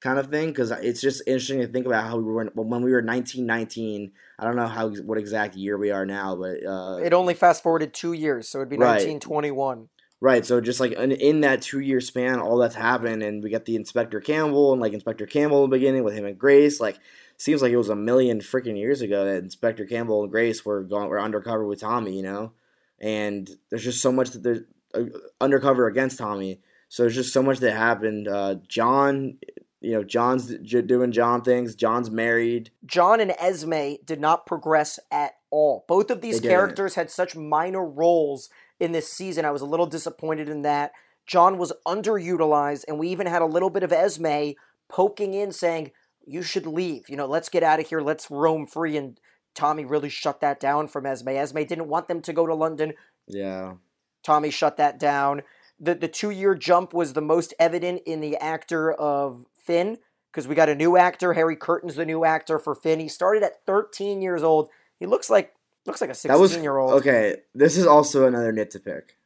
kind 0.00 0.20
of 0.20 0.30
thing 0.30 0.48
because 0.48 0.70
it's 0.70 1.00
just 1.00 1.22
interesting 1.26 1.58
to 1.58 1.66
think 1.66 1.84
about 1.84 2.04
how 2.04 2.16
we 2.16 2.22
were 2.22 2.44
when 2.54 2.82
we 2.82 2.92
were 2.92 3.02
1919 3.02 4.12
i 4.38 4.44
don't 4.44 4.54
know 4.54 4.68
how 4.68 4.88
what 4.88 5.18
exact 5.18 5.56
year 5.56 5.76
we 5.76 5.90
are 5.90 6.06
now 6.06 6.36
but 6.36 6.64
uh, 6.64 6.98
it 7.02 7.12
only 7.12 7.34
fast 7.34 7.64
forwarded 7.64 7.92
two 7.92 8.12
years 8.12 8.48
so 8.48 8.58
it'd 8.58 8.68
be 8.68 8.76
Right. 8.76 9.02
1921 9.02 9.88
Right, 10.20 10.44
so 10.44 10.60
just 10.60 10.80
like 10.80 10.92
in, 10.92 11.12
in 11.12 11.42
that 11.42 11.62
two 11.62 11.78
year 11.78 12.00
span, 12.00 12.40
all 12.40 12.56
that's 12.56 12.74
happened, 12.74 13.22
and 13.22 13.40
we 13.40 13.50
got 13.50 13.66
the 13.66 13.76
Inspector 13.76 14.20
Campbell 14.22 14.72
and 14.72 14.82
like 14.82 14.92
Inspector 14.92 15.24
Campbell 15.26 15.62
in 15.62 15.70
the 15.70 15.76
beginning 15.76 16.02
with 16.02 16.14
him 16.14 16.24
and 16.24 16.36
Grace. 16.36 16.80
Like, 16.80 16.98
seems 17.38 17.62
like 17.62 17.72
it 17.72 17.76
was 17.76 17.88
a 17.88 17.96
million 17.96 18.40
freaking 18.40 18.76
years 18.76 19.00
ago 19.00 19.24
that 19.24 19.42
Inspector 19.42 19.84
Campbell 19.86 20.22
and 20.22 20.30
Grace 20.30 20.64
were 20.64 20.82
going 20.82 21.08
were 21.08 21.20
undercover 21.20 21.64
with 21.64 21.80
Tommy, 21.80 22.16
you 22.16 22.22
know. 22.22 22.52
And 23.00 23.48
there's 23.70 23.84
just 23.84 24.02
so 24.02 24.12
much 24.12 24.30
that 24.30 24.42
they're 24.42 24.66
uh, 24.94 25.04
undercover 25.40 25.86
against 25.86 26.18
Tommy. 26.18 26.60
So 26.88 27.02
there's 27.02 27.14
just 27.14 27.32
so 27.32 27.42
much 27.42 27.58
that 27.58 27.72
happened. 27.72 28.26
Uh, 28.26 28.56
John, 28.66 29.38
you 29.80 29.92
know, 29.92 30.02
John's 30.02 30.52
j- 30.62 30.82
doing 30.82 31.12
John 31.12 31.42
things. 31.42 31.74
John's 31.74 32.10
married. 32.10 32.70
John 32.86 33.20
and 33.20 33.32
Esme 33.38 33.94
did 34.04 34.20
not 34.20 34.46
progress 34.46 34.98
at 35.10 35.34
all. 35.50 35.84
Both 35.86 36.10
of 36.10 36.20
these 36.20 36.40
characters 36.40 36.94
had 36.94 37.10
such 37.10 37.36
minor 37.36 37.84
roles 37.84 38.48
in 38.80 38.92
this 38.92 39.12
season. 39.12 39.44
I 39.44 39.50
was 39.50 39.62
a 39.62 39.66
little 39.66 39.86
disappointed 39.86 40.48
in 40.48 40.62
that. 40.62 40.92
John 41.26 41.58
was 41.58 41.72
underutilized, 41.86 42.84
and 42.88 42.98
we 42.98 43.08
even 43.08 43.26
had 43.26 43.42
a 43.42 43.46
little 43.46 43.70
bit 43.70 43.82
of 43.82 43.92
Esme 43.92 44.52
poking 44.88 45.34
in 45.34 45.52
saying, 45.52 45.90
You 46.26 46.42
should 46.42 46.66
leave. 46.66 47.08
You 47.08 47.16
know, 47.16 47.26
let's 47.26 47.48
get 47.48 47.62
out 47.62 47.80
of 47.80 47.88
here. 47.88 48.00
Let's 48.00 48.30
roam 48.30 48.66
free. 48.66 48.96
And 48.96 49.18
Tommy 49.54 49.84
really 49.84 50.08
shut 50.08 50.40
that 50.40 50.60
down 50.60 50.88
from 50.88 51.06
Esme. 51.06 51.30
Esme 51.30 51.64
didn't 51.64 51.88
want 51.88 52.08
them 52.08 52.22
to 52.22 52.32
go 52.32 52.46
to 52.46 52.54
London. 52.54 52.92
Yeah, 53.26 53.74
Tommy 54.22 54.50
shut 54.50 54.76
that 54.76 54.98
down. 54.98 55.42
The 55.80 55.94
the 55.94 56.08
two 56.08 56.30
year 56.30 56.54
jump 56.54 56.94
was 56.94 57.12
the 57.12 57.20
most 57.20 57.54
evident 57.58 58.02
in 58.06 58.20
the 58.20 58.36
actor 58.36 58.92
of 58.92 59.46
Finn 59.54 59.98
because 60.30 60.46
we 60.46 60.54
got 60.54 60.68
a 60.68 60.74
new 60.74 60.96
actor. 60.96 61.32
Harry 61.34 61.56
Kirton's 61.56 61.96
the 61.96 62.06
new 62.06 62.24
actor 62.24 62.58
for 62.58 62.74
Finn. 62.74 63.00
He 63.00 63.08
started 63.08 63.42
at 63.42 63.64
13 63.66 64.22
years 64.22 64.42
old. 64.42 64.68
He 65.00 65.06
looks 65.06 65.28
like 65.28 65.54
looks 65.86 66.00
like 66.00 66.10
a 66.10 66.14
16 66.14 66.28
that 66.28 66.40
was 66.40 66.56
year 66.56 66.78
old. 66.78 66.92
Okay, 66.94 67.36
this 67.54 67.76
is 67.76 67.86
also 67.86 68.26
another 68.26 68.52
nit 68.52 68.70
to 68.70 68.80
pick. 68.80 69.17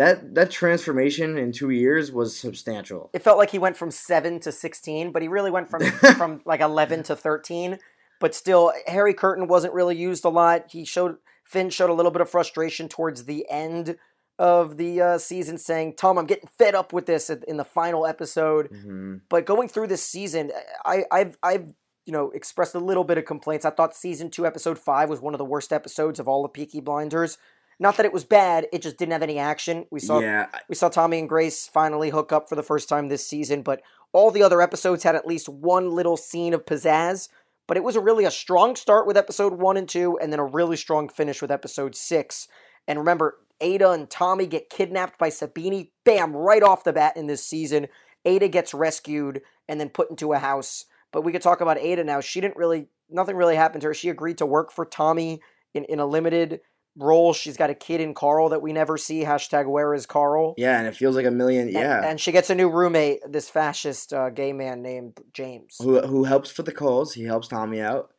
That 0.00 0.34
that 0.34 0.50
transformation 0.50 1.36
in 1.36 1.52
two 1.52 1.68
years 1.68 2.10
was 2.10 2.34
substantial. 2.34 3.10
It 3.12 3.20
felt 3.20 3.36
like 3.36 3.50
he 3.50 3.58
went 3.58 3.76
from 3.76 3.90
seven 3.90 4.40
to 4.40 4.50
16, 4.50 5.12
but 5.12 5.20
he 5.20 5.28
really 5.28 5.50
went 5.50 5.68
from 5.68 5.82
from 6.16 6.40
like 6.46 6.60
11 6.62 7.02
to 7.02 7.16
13. 7.16 7.78
But 8.18 8.34
still, 8.34 8.72
Harry 8.86 9.12
Kirton 9.12 9.46
wasn't 9.46 9.74
really 9.74 9.96
used 9.96 10.24
a 10.24 10.30
lot. 10.30 10.70
He 10.70 10.86
showed 10.86 11.18
Finn 11.44 11.68
showed 11.68 11.90
a 11.90 11.92
little 11.92 12.10
bit 12.10 12.22
of 12.22 12.30
frustration 12.30 12.88
towards 12.88 13.26
the 13.26 13.44
end 13.50 13.98
of 14.38 14.78
the 14.78 15.02
uh, 15.02 15.18
season, 15.18 15.58
saying, 15.58 15.96
"Tom, 15.96 16.16
I'm 16.16 16.24
getting 16.24 16.48
fed 16.56 16.74
up 16.74 16.94
with 16.94 17.04
this." 17.04 17.28
In 17.28 17.58
the 17.58 17.64
final 17.64 18.06
episode, 18.06 18.68
hmm 18.68 19.16
but 19.28 19.44
going 19.44 19.68
through 19.68 19.88
this 19.88 20.02
season, 20.02 20.50
I, 20.82 21.04
I've 21.12 21.36
I've 21.42 21.74
you 22.06 22.14
know 22.14 22.30
expressed 22.30 22.74
a 22.74 22.78
little 22.78 23.04
bit 23.04 23.18
of 23.18 23.26
complaints. 23.26 23.66
I 23.66 23.70
thought 23.70 23.94
season 23.94 24.30
two, 24.30 24.46
episode 24.46 24.78
five, 24.78 25.10
was 25.10 25.20
one 25.20 25.34
of 25.34 25.38
the 25.38 25.44
worst 25.44 25.74
episodes 25.74 26.18
of 26.18 26.26
all 26.26 26.42
the 26.42 26.48
Peaky 26.48 26.80
Blinders. 26.80 27.36
Not 27.80 27.96
that 27.96 28.06
it 28.06 28.12
was 28.12 28.24
bad; 28.24 28.66
it 28.72 28.82
just 28.82 28.98
didn't 28.98 29.12
have 29.12 29.22
any 29.22 29.38
action. 29.38 29.86
We 29.90 30.00
saw 30.00 30.20
Yeah, 30.20 30.46
we 30.68 30.74
saw 30.74 30.90
Tommy 30.90 31.18
and 31.18 31.28
Grace 31.28 31.66
finally 31.66 32.10
hook 32.10 32.30
up 32.30 32.48
for 32.48 32.54
the 32.54 32.62
first 32.62 32.88
time 32.88 33.08
this 33.08 33.26
season, 33.26 33.62
but 33.62 33.80
all 34.12 34.30
the 34.30 34.42
other 34.42 34.60
episodes 34.60 35.02
had 35.02 35.16
at 35.16 35.26
least 35.26 35.48
one 35.48 35.90
little 35.90 36.18
scene 36.18 36.54
of 36.54 36.66
pizzazz. 36.66 37.28
But 37.66 37.76
it 37.76 37.84
was 37.84 37.96
a 37.96 38.00
really 38.00 38.24
a 38.24 38.30
strong 38.30 38.76
start 38.76 39.06
with 39.06 39.16
episode 39.16 39.54
one 39.54 39.76
and 39.76 39.88
two, 39.88 40.18
and 40.20 40.30
then 40.30 40.40
a 40.40 40.44
really 40.44 40.76
strong 40.76 41.08
finish 41.08 41.40
with 41.40 41.50
episode 41.50 41.96
six. 41.96 42.48
And 42.86 42.98
remember, 42.98 43.38
Ada 43.60 43.92
and 43.92 44.10
Tommy 44.10 44.46
get 44.46 44.70
kidnapped 44.70 45.18
by 45.18 45.30
Sabini, 45.30 45.90
bam, 46.04 46.36
right 46.36 46.62
off 46.62 46.84
the 46.84 46.92
bat 46.92 47.16
in 47.16 47.28
this 47.28 47.44
season. 47.44 47.86
Ada 48.24 48.48
gets 48.48 48.74
rescued 48.74 49.40
and 49.68 49.80
then 49.80 49.88
put 49.88 50.10
into 50.10 50.32
a 50.32 50.38
house. 50.38 50.84
But 51.12 51.22
we 51.22 51.32
could 51.32 51.42
talk 51.42 51.60
about 51.60 51.78
Ada 51.78 52.04
now. 52.04 52.20
She 52.20 52.40
didn't 52.40 52.56
really, 52.56 52.88
nothing 53.08 53.36
really 53.36 53.56
happened 53.56 53.82
to 53.82 53.88
her. 53.88 53.94
She 53.94 54.08
agreed 54.08 54.38
to 54.38 54.46
work 54.46 54.70
for 54.70 54.84
Tommy 54.84 55.40
in, 55.74 55.84
in 55.84 56.00
a 56.00 56.06
limited 56.06 56.60
role. 56.96 57.32
She's 57.32 57.56
got 57.56 57.70
a 57.70 57.74
kid 57.74 58.00
in 58.00 58.14
Carl 58.14 58.48
that 58.50 58.62
we 58.62 58.72
never 58.72 58.96
see. 58.96 59.24
Hashtag 59.24 59.66
where 59.66 59.94
is 59.94 60.06
Carl? 60.06 60.54
yeah, 60.56 60.78
and 60.78 60.86
it 60.86 60.96
feels 60.96 61.16
like 61.16 61.26
a 61.26 61.30
million. 61.30 61.68
Yeah, 61.68 62.08
And, 62.08 62.20
she 62.20 62.32
gets 62.32 62.50
a 62.50 62.54
new 62.54 62.68
roommate, 62.68 63.20
this 63.28 63.48
fascist 63.48 64.12
uh, 64.12 64.30
gay 64.30 64.52
man 64.52 64.82
named 64.82 65.20
James. 65.32 65.76
who 65.80 66.00
who 66.00 66.24
helps 66.24 66.50
for 66.50 66.62
the 66.62 66.72
calls? 66.72 67.14
He 67.14 67.24
helps 67.24 67.48
Tommy 67.48 67.80
out. 67.80 68.10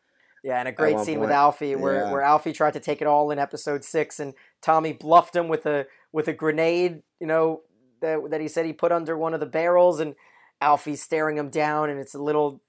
Yeah, 0.43 0.57
and 0.57 0.67
a 0.67 0.71
great 0.71 0.99
scene 0.99 1.19
with 1.19 1.29
Alfie 1.29 1.75
where, 1.75 2.05
yeah. 2.05 2.11
where 2.11 2.23
Alfie 2.23 2.51
tried 2.51 2.73
to 2.73 2.79
take 2.79 2.99
it 2.99 3.07
all 3.07 3.29
in 3.29 3.37
episode 3.37 3.83
six, 3.83 4.19
and 4.19 4.33
Tommy 4.61 4.91
bluffed 4.91 5.35
him 5.35 5.47
with 5.47 5.67
a 5.67 5.85
with 6.11 6.27
a 6.27 6.33
grenade. 6.33 7.03
You 7.19 7.27
know 7.27 7.61
that 8.01 8.19
that 8.31 8.41
he 8.41 8.47
said 8.47 8.65
he 8.65 8.73
put 8.73 8.91
under 8.91 9.15
one 9.15 9.35
of 9.35 9.39
the 9.39 9.45
barrels, 9.45 9.99
and 9.99 10.15
Alfie's 10.59 11.03
staring 11.03 11.37
him 11.37 11.49
down, 11.49 11.91
and 11.91 11.99
it's 11.99 12.15
a 12.15 12.21
little 12.21 12.61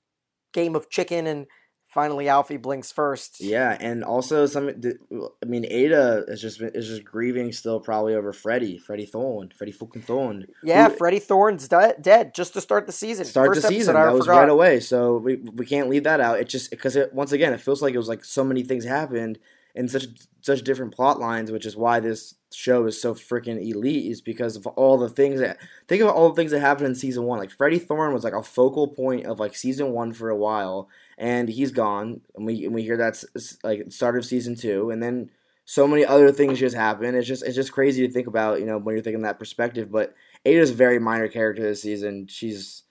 game 0.53 0.77
of 0.77 0.91
chicken, 0.91 1.27
and 1.27 1.47
finally 1.93 2.29
Alfie 2.29 2.57
blinks 2.57 2.91
first. 2.91 3.41
Yeah, 3.41 3.77
and 3.81 4.03
also 4.05 4.47
some. 4.47 4.69
I 4.71 5.45
mean, 5.47 5.67
Ada 5.69 6.25
is 6.29 6.41
just 6.41 6.61
is 6.61 6.89
just 6.89 7.05
grieving 7.05 7.53
still, 7.53 7.81
probably 7.81 8.15
over 8.15 8.33
Freddie, 8.33 8.79
Freddie 8.79 9.07
Thorne, 9.07 9.51
Freddie 9.57 9.73
fucking 9.73 10.03
Thorne. 10.03 10.47
Yeah, 10.63 10.89
Who- 10.89 10.97
Freddie 10.97 11.19
Thorne's 11.19 11.69
di- 11.69 11.95
dead 12.01 12.35
just 12.35 12.55
to 12.55 12.61
start 12.61 12.87
the 12.87 12.93
season. 12.93 13.25
start 13.25 13.49
First 13.49 13.63
the 13.63 13.69
season. 13.69 13.97
I 13.97 14.07
That 14.07 14.15
was 14.15 14.27
forgot. 14.27 14.41
right 14.41 14.49
away. 14.49 14.81
So 14.81 15.17
we 15.19 15.37
we 15.37 15.67
can't 15.67 15.89
leave 15.89 16.05
that 16.05 16.21
out. 16.21 16.41
It 16.41 16.49
just 16.49 16.71
because 16.71 16.97
it 16.97 17.13
once 17.13 17.33
again 17.33 17.53
it 17.53 17.61
feels 17.61 17.83
like 17.83 17.95
it 17.95 17.99
was 17.99 18.09
like 18.09 18.25
so 18.25 18.43
many 18.45 18.63
things 18.63 18.85
happened 18.85 19.39
in 19.75 19.89
such 19.89 20.05
such 20.43 20.63
different 20.65 20.95
plot 20.95 21.19
lines, 21.21 21.51
which 21.51 21.65
is 21.65 21.77
why 21.77 21.99
this 22.01 22.35
show 22.53 22.85
is 22.85 23.01
so 23.01 23.15
freaking 23.15 23.59
elite. 23.67 24.11
Is 24.11 24.21
because 24.21 24.55
of 24.57 24.67
all 24.67 24.99
the 24.99 25.09
things 25.09 25.41
that 25.41 25.57
think 25.89 26.03
about 26.03 26.15
all 26.15 26.29
the 26.29 26.35
things 26.37 26.51
that 26.51 26.61
happened 26.61 26.87
in 26.89 26.95
season 26.95 27.25
one. 27.25 27.39
Like 27.39 27.51
Freddie 27.51 27.79
Thorne 27.79 28.13
was 28.13 28.23
like 28.25 28.35
a 28.35 28.43
focal 28.43 28.89
point 28.89 29.25
of 29.25 29.41
like 29.41 29.55
season 29.57 29.93
one 29.93 30.13
for 30.13 30.29
a 30.29 30.37
while, 30.37 30.89
and 31.23 31.49
he's 31.49 31.73
gone. 31.73 32.21
And 32.35 32.45
we 32.45 32.67
and 32.67 32.75
we 32.75 32.83
hear 32.83 32.99
that's 32.99 33.25
like 33.65 33.91
start 33.91 34.19
of 34.19 34.27
season 34.27 34.57
two, 34.57 34.91
and 34.91 35.03
then 35.03 35.31
so 35.65 35.87
many 35.87 36.05
other 36.05 36.31
things 36.33 36.59
just 36.59 36.77
happen. 36.77 37.15
It's 37.15 37.27
just 37.27 37.43
it's 37.43 37.57
just 37.57 37.73
crazy 37.73 38.07
to 38.07 38.13
think 38.13 38.27
about. 38.27 38.61
You 38.61 38.67
know 38.67 38.77
when 38.77 38.95
you're 38.95 39.03
thinking 39.03 39.23
that 39.23 39.39
perspective, 39.39 39.91
but. 39.91 40.15
Ada's 40.45 40.71
a 40.71 40.75
very 40.75 40.99
minor 40.99 41.29
character 41.29 41.63
this 41.63 41.83
season. 41.83 42.27
She's 42.27 42.83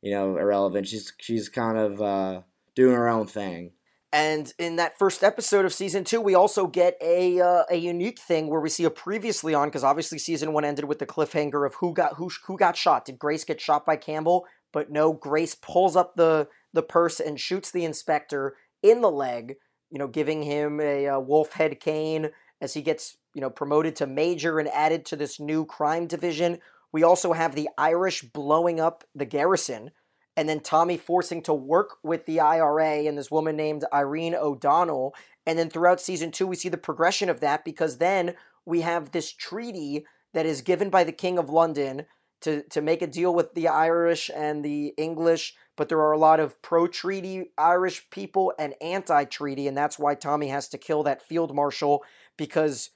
you 0.00 0.12
know, 0.12 0.36
irrelevant. 0.36 0.86
She's 0.86 1.12
she's 1.18 1.48
kind 1.48 1.78
of 1.78 2.00
uh, 2.00 2.40
doing 2.74 2.94
her 2.94 3.08
own 3.08 3.26
thing. 3.26 3.72
And 4.10 4.52
in 4.58 4.76
that 4.76 4.98
first 4.98 5.22
episode 5.22 5.66
of 5.66 5.74
season 5.74 6.02
two, 6.02 6.20
we 6.20 6.34
also 6.34 6.66
get 6.66 6.96
a 7.00 7.40
uh, 7.40 7.64
a 7.70 7.76
unique 7.76 8.18
thing 8.18 8.48
where 8.48 8.60
we 8.60 8.70
see 8.70 8.84
a 8.84 8.90
previously 8.90 9.54
on 9.54 9.68
because 9.68 9.84
obviously 9.84 10.18
season 10.18 10.52
one 10.52 10.64
ended 10.64 10.86
with 10.86 10.98
the 10.98 11.06
cliffhanger 11.06 11.66
of 11.66 11.74
who 11.74 11.92
got 11.92 12.14
who 12.14 12.30
who 12.46 12.56
got 12.56 12.76
shot. 12.76 13.04
Did 13.04 13.18
Grace 13.18 13.44
get 13.44 13.60
shot 13.60 13.84
by 13.84 13.96
Campbell? 13.96 14.46
But 14.72 14.90
no, 14.90 15.12
Grace 15.12 15.54
pulls 15.54 15.96
up 15.96 16.16
the 16.16 16.48
the 16.72 16.82
purse 16.82 17.20
and 17.20 17.40
shoots 17.40 17.70
the 17.70 17.84
inspector 17.84 18.56
in 18.82 19.00
the 19.00 19.10
leg. 19.10 19.56
You 19.90 19.98
know, 19.98 20.08
giving 20.08 20.42
him 20.42 20.80
a, 20.80 21.08
uh 21.08 21.18
wolf 21.20 21.52
head 21.52 21.80
cane 21.80 22.30
as 22.60 22.74
he 22.74 22.82
gets 22.82 23.16
you 23.34 23.40
know 23.40 23.50
promoted 23.50 23.96
to 23.96 24.06
major 24.06 24.58
and 24.58 24.68
added 24.68 25.04
to 25.06 25.16
this 25.16 25.40
new 25.40 25.64
crime 25.64 26.06
division. 26.06 26.58
We 26.92 27.02
also 27.02 27.32
have 27.32 27.54
the 27.54 27.68
Irish 27.76 28.22
blowing 28.22 28.80
up 28.80 29.04
the 29.14 29.26
garrison 29.26 29.90
and 30.38 30.48
then 30.48 30.60
Tommy 30.60 30.96
forcing 30.96 31.42
to 31.42 31.52
work 31.52 31.96
with 32.04 32.24
the 32.24 32.38
IRA 32.38 33.08
and 33.08 33.18
this 33.18 33.28
woman 33.28 33.56
named 33.56 33.84
Irene 33.92 34.36
O'Donnell. 34.36 35.12
And 35.44 35.58
then 35.58 35.68
throughout 35.68 36.00
season 36.00 36.30
two, 36.30 36.46
we 36.46 36.54
see 36.54 36.68
the 36.68 36.78
progression 36.78 37.28
of 37.28 37.40
that 37.40 37.64
because 37.64 37.98
then 37.98 38.36
we 38.64 38.82
have 38.82 39.10
this 39.10 39.32
treaty 39.32 40.06
that 40.34 40.46
is 40.46 40.62
given 40.62 40.90
by 40.90 41.02
the 41.02 41.10
King 41.10 41.38
of 41.38 41.50
London 41.50 42.06
to, 42.42 42.62
to 42.70 42.80
make 42.80 43.02
a 43.02 43.06
deal 43.06 43.34
with 43.34 43.54
the 43.54 43.68
Irish 43.68 44.30
and 44.34 44.64
the 44.64 44.94
English. 44.96 45.54
But 45.76 45.88
there 45.88 46.00
are 46.00 46.12
a 46.12 46.18
lot 46.18 46.40
of 46.40 46.60
pro 46.62 46.86
treaty 46.86 47.52
Irish 47.56 48.10
people 48.10 48.52
and 48.58 48.74
anti 48.80 49.24
treaty. 49.24 49.68
And 49.68 49.76
that's 49.76 49.98
why 49.98 50.14
Tommy 50.14 50.48
has 50.48 50.68
to 50.68 50.78
kill 50.78 51.02
that 51.04 51.22
field 51.22 51.54
marshal 51.54 52.04
because 52.36 52.90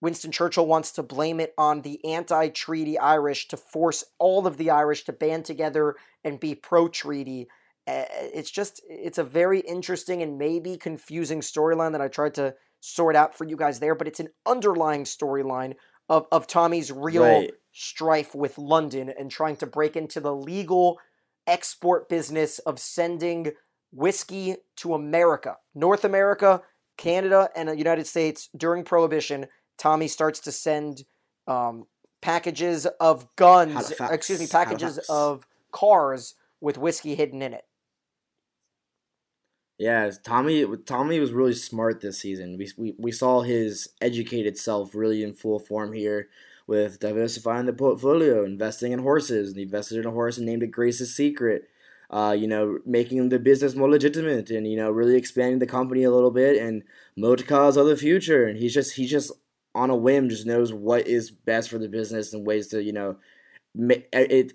Winston 0.00 0.32
Churchill 0.32 0.66
wants 0.66 0.92
to 0.92 1.02
blame 1.02 1.40
it 1.40 1.54
on 1.58 1.82
the 1.82 2.04
anti 2.04 2.48
treaty 2.48 2.98
Irish 2.98 3.48
to 3.48 3.56
force 3.56 4.04
all 4.18 4.46
of 4.46 4.56
the 4.56 4.70
Irish 4.70 5.04
to 5.04 5.12
band 5.12 5.44
together 5.44 5.96
and 6.24 6.40
be 6.40 6.54
pro 6.54 6.88
treaty. 6.88 7.48
It's 7.86 8.50
just, 8.50 8.82
it's 8.88 9.18
a 9.18 9.24
very 9.24 9.60
interesting 9.60 10.22
and 10.22 10.38
maybe 10.38 10.76
confusing 10.76 11.40
storyline 11.40 11.92
that 11.92 12.00
I 12.00 12.08
tried 12.08 12.34
to 12.34 12.54
sort 12.80 13.16
out 13.16 13.36
for 13.36 13.44
you 13.44 13.56
guys 13.56 13.80
there, 13.80 13.94
but 13.94 14.06
it's 14.06 14.20
an 14.20 14.28
underlying 14.46 15.04
storyline 15.04 15.74
of, 16.08 16.26
of 16.32 16.46
Tommy's 16.46 16.90
real 16.92 17.22
Right. 17.22 17.52
Strife 17.80 18.34
with 18.34 18.58
London 18.58 19.10
and 19.18 19.30
trying 19.30 19.56
to 19.56 19.66
break 19.66 19.96
into 19.96 20.20
the 20.20 20.34
legal 20.34 20.98
export 21.46 22.10
business 22.10 22.58
of 22.60 22.78
sending 22.78 23.52
whiskey 23.90 24.56
to 24.76 24.92
America, 24.92 25.56
North 25.74 26.04
America, 26.04 26.60
Canada, 26.98 27.48
and 27.56 27.70
the 27.70 27.78
United 27.78 28.06
States 28.06 28.50
during 28.54 28.84
Prohibition. 28.84 29.46
Tommy 29.78 30.08
starts 30.08 30.40
to 30.40 30.52
send 30.52 31.04
um, 31.46 31.84
packages 32.20 32.84
of 33.00 33.34
guns, 33.36 33.72
Halifax, 33.72 34.12
excuse 34.12 34.40
me, 34.40 34.46
packages 34.46 34.96
Halifax. 34.96 35.08
of 35.08 35.46
cars 35.72 36.34
with 36.60 36.76
whiskey 36.76 37.14
hidden 37.14 37.40
in 37.40 37.54
it. 37.54 37.64
Yeah, 39.78 40.10
Tommy. 40.22 40.66
Tommy 40.84 41.18
was 41.18 41.32
really 41.32 41.54
smart 41.54 42.02
this 42.02 42.18
season. 42.18 42.58
We, 42.58 42.70
we 42.76 42.94
we 42.98 43.12
saw 43.12 43.40
his 43.40 43.88
educated 44.02 44.58
self 44.58 44.94
really 44.94 45.22
in 45.22 45.32
full 45.32 45.58
form 45.58 45.94
here 45.94 46.28
with 46.70 47.00
diversifying 47.00 47.66
the 47.66 47.74
portfolio, 47.74 48.44
investing 48.44 48.92
in 48.92 49.00
horses. 49.00 49.48
And 49.48 49.58
he 49.58 49.64
invested 49.64 49.98
in 49.98 50.06
a 50.06 50.10
horse 50.10 50.38
and 50.38 50.46
named 50.46 50.62
it 50.62 50.68
Grace's 50.68 51.14
Secret. 51.14 51.68
Uh, 52.10 52.34
you 52.36 52.48
know, 52.48 52.78
making 52.84 53.28
the 53.28 53.38
business 53.38 53.76
more 53.76 53.88
legitimate, 53.88 54.50
and 54.50 54.66
you 54.66 54.76
know, 54.76 54.90
really 54.90 55.16
expanding 55.16 55.60
the 55.60 55.66
company 55.66 56.02
a 56.02 56.10
little 56.10 56.32
bit, 56.32 56.60
and 56.60 56.82
motorcars 57.16 57.76
are 57.76 57.84
the 57.84 57.96
future. 57.96 58.46
And 58.46 58.58
he's 58.58 58.74
just 58.74 58.96
he's 58.96 59.10
just 59.10 59.30
on 59.76 59.90
a 59.90 59.94
whim 59.94 60.28
just 60.28 60.46
knows 60.46 60.72
what 60.72 61.06
is 61.06 61.30
best 61.30 61.70
for 61.70 61.78
the 61.78 61.88
business 61.88 62.32
and 62.32 62.46
ways 62.46 62.66
to 62.68 62.82
you 62.82 62.92
know, 62.92 63.16
it. 63.76 64.54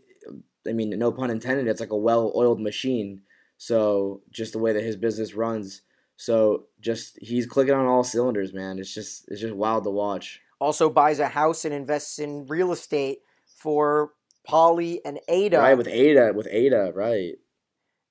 I 0.67 0.73
mean, 0.73 0.89
no 0.97 1.11
pun 1.11 1.29
intended. 1.29 1.67
It's 1.67 1.79
like 1.79 1.91
a 1.91 1.97
well-oiled 1.97 2.59
machine 2.59 3.21
so 3.57 4.21
just 4.31 4.53
the 4.53 4.59
way 4.59 4.73
that 4.73 4.83
his 4.83 4.95
business 4.95 5.33
runs. 5.33 5.81
So 6.17 6.65
just 6.79 7.17
he's 7.21 7.45
clicking 7.45 7.73
on 7.73 7.85
all 7.85 8.03
cylinders, 8.03 8.53
man. 8.53 8.79
It's 8.79 8.93
just 8.93 9.25
it's 9.29 9.41
just 9.41 9.55
wild 9.55 9.83
to 9.83 9.89
watch. 9.89 10.41
Also 10.59 10.89
buys 10.89 11.19
a 11.19 11.27
house 11.29 11.65
and 11.65 11.73
invests 11.73 12.19
in 12.19 12.47
real 12.47 12.71
estate 12.71 13.19
for 13.45 14.11
Polly 14.45 15.01
and 15.05 15.19
Ada. 15.27 15.59
Right, 15.59 15.77
with 15.77 15.87
Ada, 15.87 16.33
with 16.33 16.47
Ada, 16.49 16.91
right. 16.95 17.35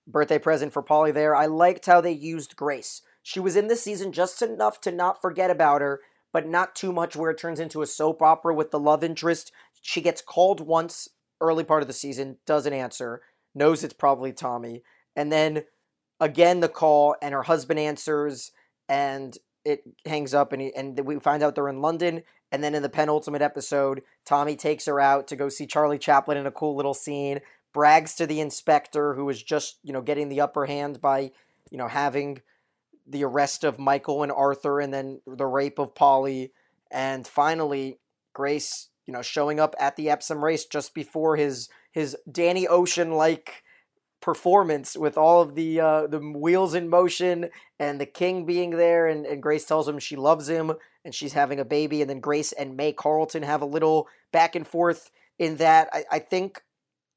Birthday 0.06 0.38
present 0.38 0.72
for 0.72 0.82
Polly 0.82 1.12
there. 1.12 1.34
I 1.34 1.46
liked 1.46 1.86
how 1.86 2.00
they 2.00 2.12
used 2.12 2.56
Grace. 2.56 3.02
She 3.22 3.40
was 3.40 3.56
in 3.56 3.68
this 3.68 3.82
season 3.82 4.12
just 4.12 4.42
enough 4.42 4.80
to 4.82 4.92
not 4.92 5.22
forget 5.22 5.50
about 5.50 5.80
her, 5.80 6.00
but 6.32 6.46
not 6.46 6.74
too 6.74 6.92
much 6.92 7.16
where 7.16 7.30
it 7.30 7.38
turns 7.38 7.60
into 7.60 7.80
a 7.80 7.86
soap 7.86 8.20
opera 8.20 8.54
with 8.54 8.70
the 8.70 8.78
love 8.78 9.02
interest. 9.02 9.50
She 9.80 10.02
gets 10.02 10.20
called 10.20 10.60
once 10.60 11.08
early 11.40 11.64
part 11.64 11.82
of 11.82 11.88
the 11.88 11.94
season, 11.94 12.36
doesn't 12.46 12.72
answer, 12.72 13.22
knows 13.54 13.82
it's 13.82 13.94
probably 13.94 14.32
Tommy 14.32 14.82
and 15.16 15.30
then 15.30 15.64
again 16.20 16.60
the 16.60 16.68
call 16.68 17.16
and 17.22 17.34
her 17.34 17.42
husband 17.42 17.78
answers 17.78 18.52
and 18.88 19.36
it 19.64 19.82
hangs 20.06 20.34
up 20.34 20.52
and 20.52 20.62
he, 20.62 20.74
and 20.74 20.98
we 21.00 21.18
find 21.18 21.42
out 21.42 21.54
they're 21.54 21.68
in 21.68 21.80
London 21.80 22.22
and 22.52 22.62
then 22.62 22.74
in 22.74 22.82
the 22.82 22.88
penultimate 22.88 23.42
episode 23.42 24.02
Tommy 24.24 24.56
takes 24.56 24.86
her 24.86 25.00
out 25.00 25.26
to 25.28 25.36
go 25.36 25.48
see 25.48 25.66
Charlie 25.66 25.98
Chaplin 25.98 26.38
in 26.38 26.46
a 26.46 26.52
cool 26.52 26.76
little 26.76 26.94
scene 26.94 27.40
brags 27.72 28.14
to 28.14 28.26
the 28.26 28.40
inspector 28.40 29.14
who 29.14 29.24
was 29.24 29.42
just 29.42 29.78
you 29.82 29.92
know 29.92 30.02
getting 30.02 30.28
the 30.28 30.40
upper 30.40 30.66
hand 30.66 31.00
by 31.00 31.30
you 31.70 31.78
know 31.78 31.88
having 31.88 32.40
the 33.06 33.24
arrest 33.24 33.64
of 33.64 33.78
Michael 33.78 34.22
and 34.22 34.32
Arthur 34.32 34.80
and 34.80 34.94
then 34.94 35.20
the 35.26 35.46
rape 35.46 35.78
of 35.78 35.94
Polly 35.94 36.52
and 36.90 37.26
finally 37.26 37.98
Grace 38.32 38.88
you 39.06 39.12
know 39.12 39.22
showing 39.22 39.60
up 39.60 39.74
at 39.78 39.96
the 39.96 40.08
Epsom 40.08 40.42
race 40.42 40.64
just 40.64 40.94
before 40.94 41.36
his 41.36 41.68
his 41.90 42.16
Danny 42.30 42.66
Ocean 42.66 43.12
like 43.12 43.63
performance 44.24 44.96
with 44.96 45.18
all 45.18 45.42
of 45.42 45.54
the 45.54 45.78
uh, 45.78 46.06
the 46.06 46.18
wheels 46.18 46.72
in 46.72 46.88
motion 46.88 47.50
and 47.78 48.00
the 48.00 48.06
king 48.06 48.46
being 48.46 48.70
there 48.70 49.06
and, 49.06 49.26
and 49.26 49.42
Grace 49.42 49.66
tells 49.66 49.86
him 49.86 49.98
she 49.98 50.16
loves 50.16 50.48
him 50.48 50.72
and 51.04 51.14
she's 51.14 51.34
having 51.34 51.60
a 51.60 51.64
baby 51.64 52.00
and 52.00 52.08
then 52.08 52.20
Grace 52.20 52.50
and 52.52 52.74
May 52.74 52.94
Carlton 52.94 53.42
have 53.42 53.60
a 53.60 53.66
little 53.66 54.08
back 54.32 54.54
and 54.56 54.66
forth 54.66 55.10
in 55.38 55.56
that 55.56 55.90
I, 55.92 56.04
I 56.10 56.18
think 56.20 56.62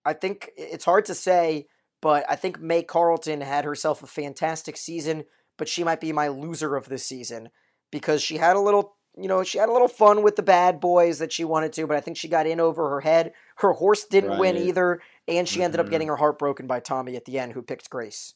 I 0.04 0.12
think 0.12 0.52
it's 0.58 0.84
hard 0.84 1.06
to 1.06 1.16
say 1.16 1.68
but 2.02 2.26
I 2.30 2.36
think 2.36 2.60
May 2.60 2.84
Carlton 2.84 3.40
had 3.40 3.64
herself 3.64 4.04
a 4.04 4.08
fantastic 4.08 4.76
season 4.76 5.24
but 5.58 5.70
she 5.70 5.86
might 5.86 6.02
be 6.02 6.12
my 6.12 6.28
loser 6.28 6.76
of 6.76 6.90
this 6.90 7.06
season 7.06 7.52
because 7.90 8.22
she 8.22 8.36
had 8.36 8.58
a 8.58 8.62
little 8.62 8.98
you 9.18 9.28
know, 9.28 9.44
she 9.44 9.58
had 9.58 9.70
a 9.70 9.74
little 9.74 9.88
fun 9.88 10.22
with 10.22 10.36
the 10.36 10.44
bad 10.44 10.80
boys 10.80 11.18
that 11.20 11.34
she 11.34 11.44
wanted 11.44 11.74
to, 11.74 11.88
but 11.88 11.98
I 11.98 12.02
think 12.02 12.18
she 12.18 12.28
got 12.28 12.46
in 12.46 12.60
over 12.60 12.92
her 12.92 13.02
head. 13.02 13.34
Her 13.56 13.74
horse 13.74 14.06
didn't 14.06 14.30
right. 14.32 14.40
win 14.40 14.58
either, 14.58 15.02
and 15.27 15.48
she 15.48 15.55
mm-hmm. 15.55 15.63
ended 15.63 15.79
up 15.79 15.89
getting 15.89 16.07
mm-hmm. 16.07 16.13
her 16.13 16.17
heart 16.17 16.39
broken 16.39 16.67
by 16.67 16.79
Tommy 16.79 17.15
at 17.15 17.25
the 17.25 17.39
end, 17.39 17.53
who 17.53 17.61
picked 17.61 17.90
Grace. 17.90 18.33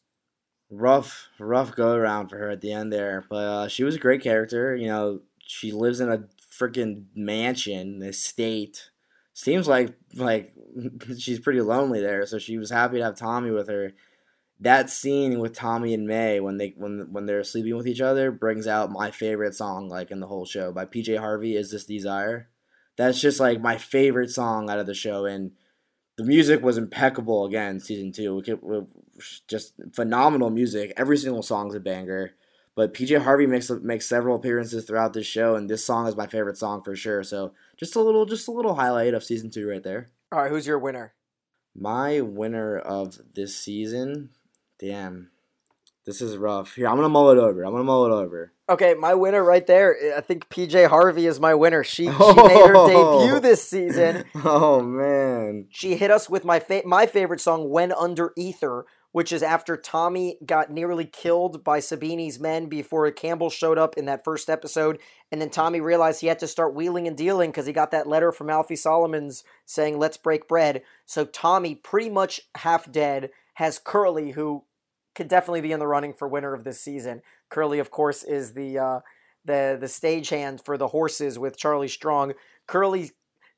Rough, 0.69 1.29
rough 1.39 1.75
go 1.75 1.93
around 1.93 2.29
for 2.29 2.37
her 2.37 2.49
at 2.49 2.61
the 2.61 2.71
end 2.71 2.93
there, 2.93 3.25
but 3.29 3.35
uh, 3.35 3.67
she 3.67 3.83
was 3.83 3.95
a 3.95 3.99
great 3.99 4.21
character. 4.21 4.75
You 4.75 4.87
know, 4.87 5.19
she 5.39 5.71
lives 5.71 5.99
in 5.99 6.11
a 6.11 6.25
freaking 6.51 7.05
mansion, 7.15 8.01
estate. 8.01 8.89
Seems 9.33 9.67
like 9.67 9.95
like 10.15 10.53
she's 11.17 11.39
pretty 11.39 11.61
lonely 11.61 11.99
there, 11.99 12.25
so 12.25 12.39
she 12.39 12.57
was 12.57 12.69
happy 12.69 12.97
to 12.97 13.03
have 13.03 13.15
Tommy 13.15 13.51
with 13.51 13.67
her 13.67 13.91
that 14.61 14.91
scene 14.91 15.39
with 15.39 15.55
Tommy 15.55 15.93
and 15.93 16.07
May 16.07 16.39
when 16.39 16.57
they 16.57 16.73
when 16.77 17.07
when 17.11 17.25
they're 17.25 17.43
sleeping 17.43 17.75
with 17.75 17.87
each 17.87 17.99
other 17.99 18.31
brings 18.31 18.67
out 18.67 18.91
my 18.91 19.09
favorite 19.09 19.55
song 19.55 19.89
like 19.89 20.11
in 20.11 20.19
the 20.19 20.27
whole 20.27 20.45
show 20.45 20.71
by 20.71 20.85
PJ 20.85 21.17
Harvey 21.17 21.55
is 21.55 21.71
this 21.71 21.85
desire. 21.85 22.47
That's 22.95 23.19
just 23.19 23.39
like 23.39 23.59
my 23.59 23.77
favorite 23.77 24.29
song 24.29 24.69
out 24.69 24.77
of 24.77 24.85
the 24.85 24.93
show 24.93 25.25
and 25.25 25.51
the 26.17 26.23
music 26.23 26.61
was 26.61 26.77
impeccable 26.77 27.45
again 27.45 27.79
season 27.79 28.11
2. 28.11 28.87
Just 29.47 29.73
phenomenal 29.93 30.49
music. 30.49 30.93
Every 30.97 31.17
single 31.17 31.43
song's 31.43 31.75
a 31.75 31.79
banger. 31.79 32.31
But 32.73 32.93
PJ 32.93 33.21
Harvey 33.23 33.47
makes 33.47 33.69
makes 33.69 34.07
several 34.07 34.35
appearances 34.35 34.85
throughout 34.85 35.13
this 35.13 35.27
show 35.27 35.55
and 35.55 35.69
this 35.69 35.83
song 35.83 36.07
is 36.07 36.15
my 36.15 36.27
favorite 36.27 36.57
song 36.57 36.83
for 36.83 36.95
sure. 36.95 37.23
So 37.23 37.53
just 37.77 37.95
a 37.95 38.01
little 38.01 38.25
just 38.25 38.47
a 38.47 38.51
little 38.51 38.75
highlight 38.75 39.13
of 39.13 39.23
season 39.23 39.49
2 39.49 39.67
right 39.67 39.83
there. 39.83 40.09
All 40.31 40.41
right, 40.41 40.49
who's 40.49 40.67
your 40.67 40.79
winner? 40.79 41.13
My 41.75 42.21
winner 42.21 42.77
of 42.77 43.19
this 43.33 43.55
season 43.55 44.29
Damn. 44.81 45.29
This 46.07 46.21
is 46.21 46.35
rough. 46.35 46.73
Here, 46.73 46.87
I'm 46.87 46.95
gonna 46.95 47.07
mull 47.07 47.29
it 47.29 47.37
over. 47.37 47.63
I'm 47.63 47.71
gonna 47.71 47.83
mull 47.83 48.07
it 48.07 48.11
over. 48.11 48.51
Okay, 48.71 48.93
my 48.93 49.13
winner 49.13 49.43
right 49.43 49.67
there. 49.67 50.15
I 50.15 50.21
think 50.21 50.47
PJ 50.47 50.87
Harvey 50.87 51.27
is 51.27 51.41
my 51.41 51.53
winner. 51.53 51.83
She, 51.83 52.05
she 52.05 52.13
oh. 52.17 52.47
made 52.47 52.69
her 52.69 52.73
oh. 52.77 53.19
debut 53.19 53.39
this 53.41 53.67
season. 53.67 54.23
Oh 54.43 54.81
man. 54.81 55.67
She 55.69 55.95
hit 55.95 56.09
us 56.09 56.29
with 56.29 56.45
my 56.45 56.59
fa- 56.59 56.83
my 56.85 57.05
favorite 57.05 57.41
song, 57.41 57.69
"When 57.69 57.91
Under 57.91 58.31
Ether," 58.37 58.85
which 59.11 59.31
is 59.31 59.43
after 59.43 59.75
Tommy 59.75 60.37
got 60.45 60.71
nearly 60.71 61.05
killed 61.05 61.63
by 61.63 61.79
Sabini's 61.79 62.39
men 62.39 62.67
before 62.67 63.09
Campbell 63.11 63.49
showed 63.49 63.77
up 63.77 63.97
in 63.97 64.05
that 64.05 64.23
first 64.23 64.49
episode, 64.49 64.99
and 65.31 65.41
then 65.41 65.49
Tommy 65.49 65.81
realized 65.81 66.21
he 66.21 66.27
had 66.27 66.39
to 66.39 66.47
start 66.47 66.73
wheeling 66.73 67.07
and 67.07 67.17
dealing 67.17 67.51
because 67.51 67.65
he 67.65 67.73
got 67.73 67.91
that 67.91 68.07
letter 68.07 68.31
from 68.31 68.49
Alfie 68.49 68.75
Solomons 68.75 69.43
saying, 69.65 69.99
"Let's 69.99 70.17
break 70.17 70.47
bread." 70.47 70.81
So 71.05 71.25
Tommy, 71.25 71.75
pretty 71.75 72.09
much 72.09 72.41
half 72.55 72.89
dead, 72.89 73.31
has 73.55 73.79
Curly, 73.79 74.31
who 74.31 74.63
could 75.15 75.27
definitely 75.27 75.61
be 75.61 75.71
in 75.71 75.79
the 75.79 75.87
running 75.87 76.13
for 76.13 76.27
winner 76.27 76.53
of 76.53 76.63
this 76.63 76.79
season. 76.79 77.21
Curly, 77.49 77.79
of 77.79 77.91
course, 77.91 78.23
is 78.23 78.53
the 78.53 78.79
uh, 78.79 78.99
the 79.45 79.77
the 79.79 79.87
stagehand 79.87 80.63
for 80.63 80.77
the 80.77 80.89
horses 80.89 81.37
with 81.37 81.57
Charlie 81.57 81.87
Strong. 81.87 82.33
Curly 82.67 83.11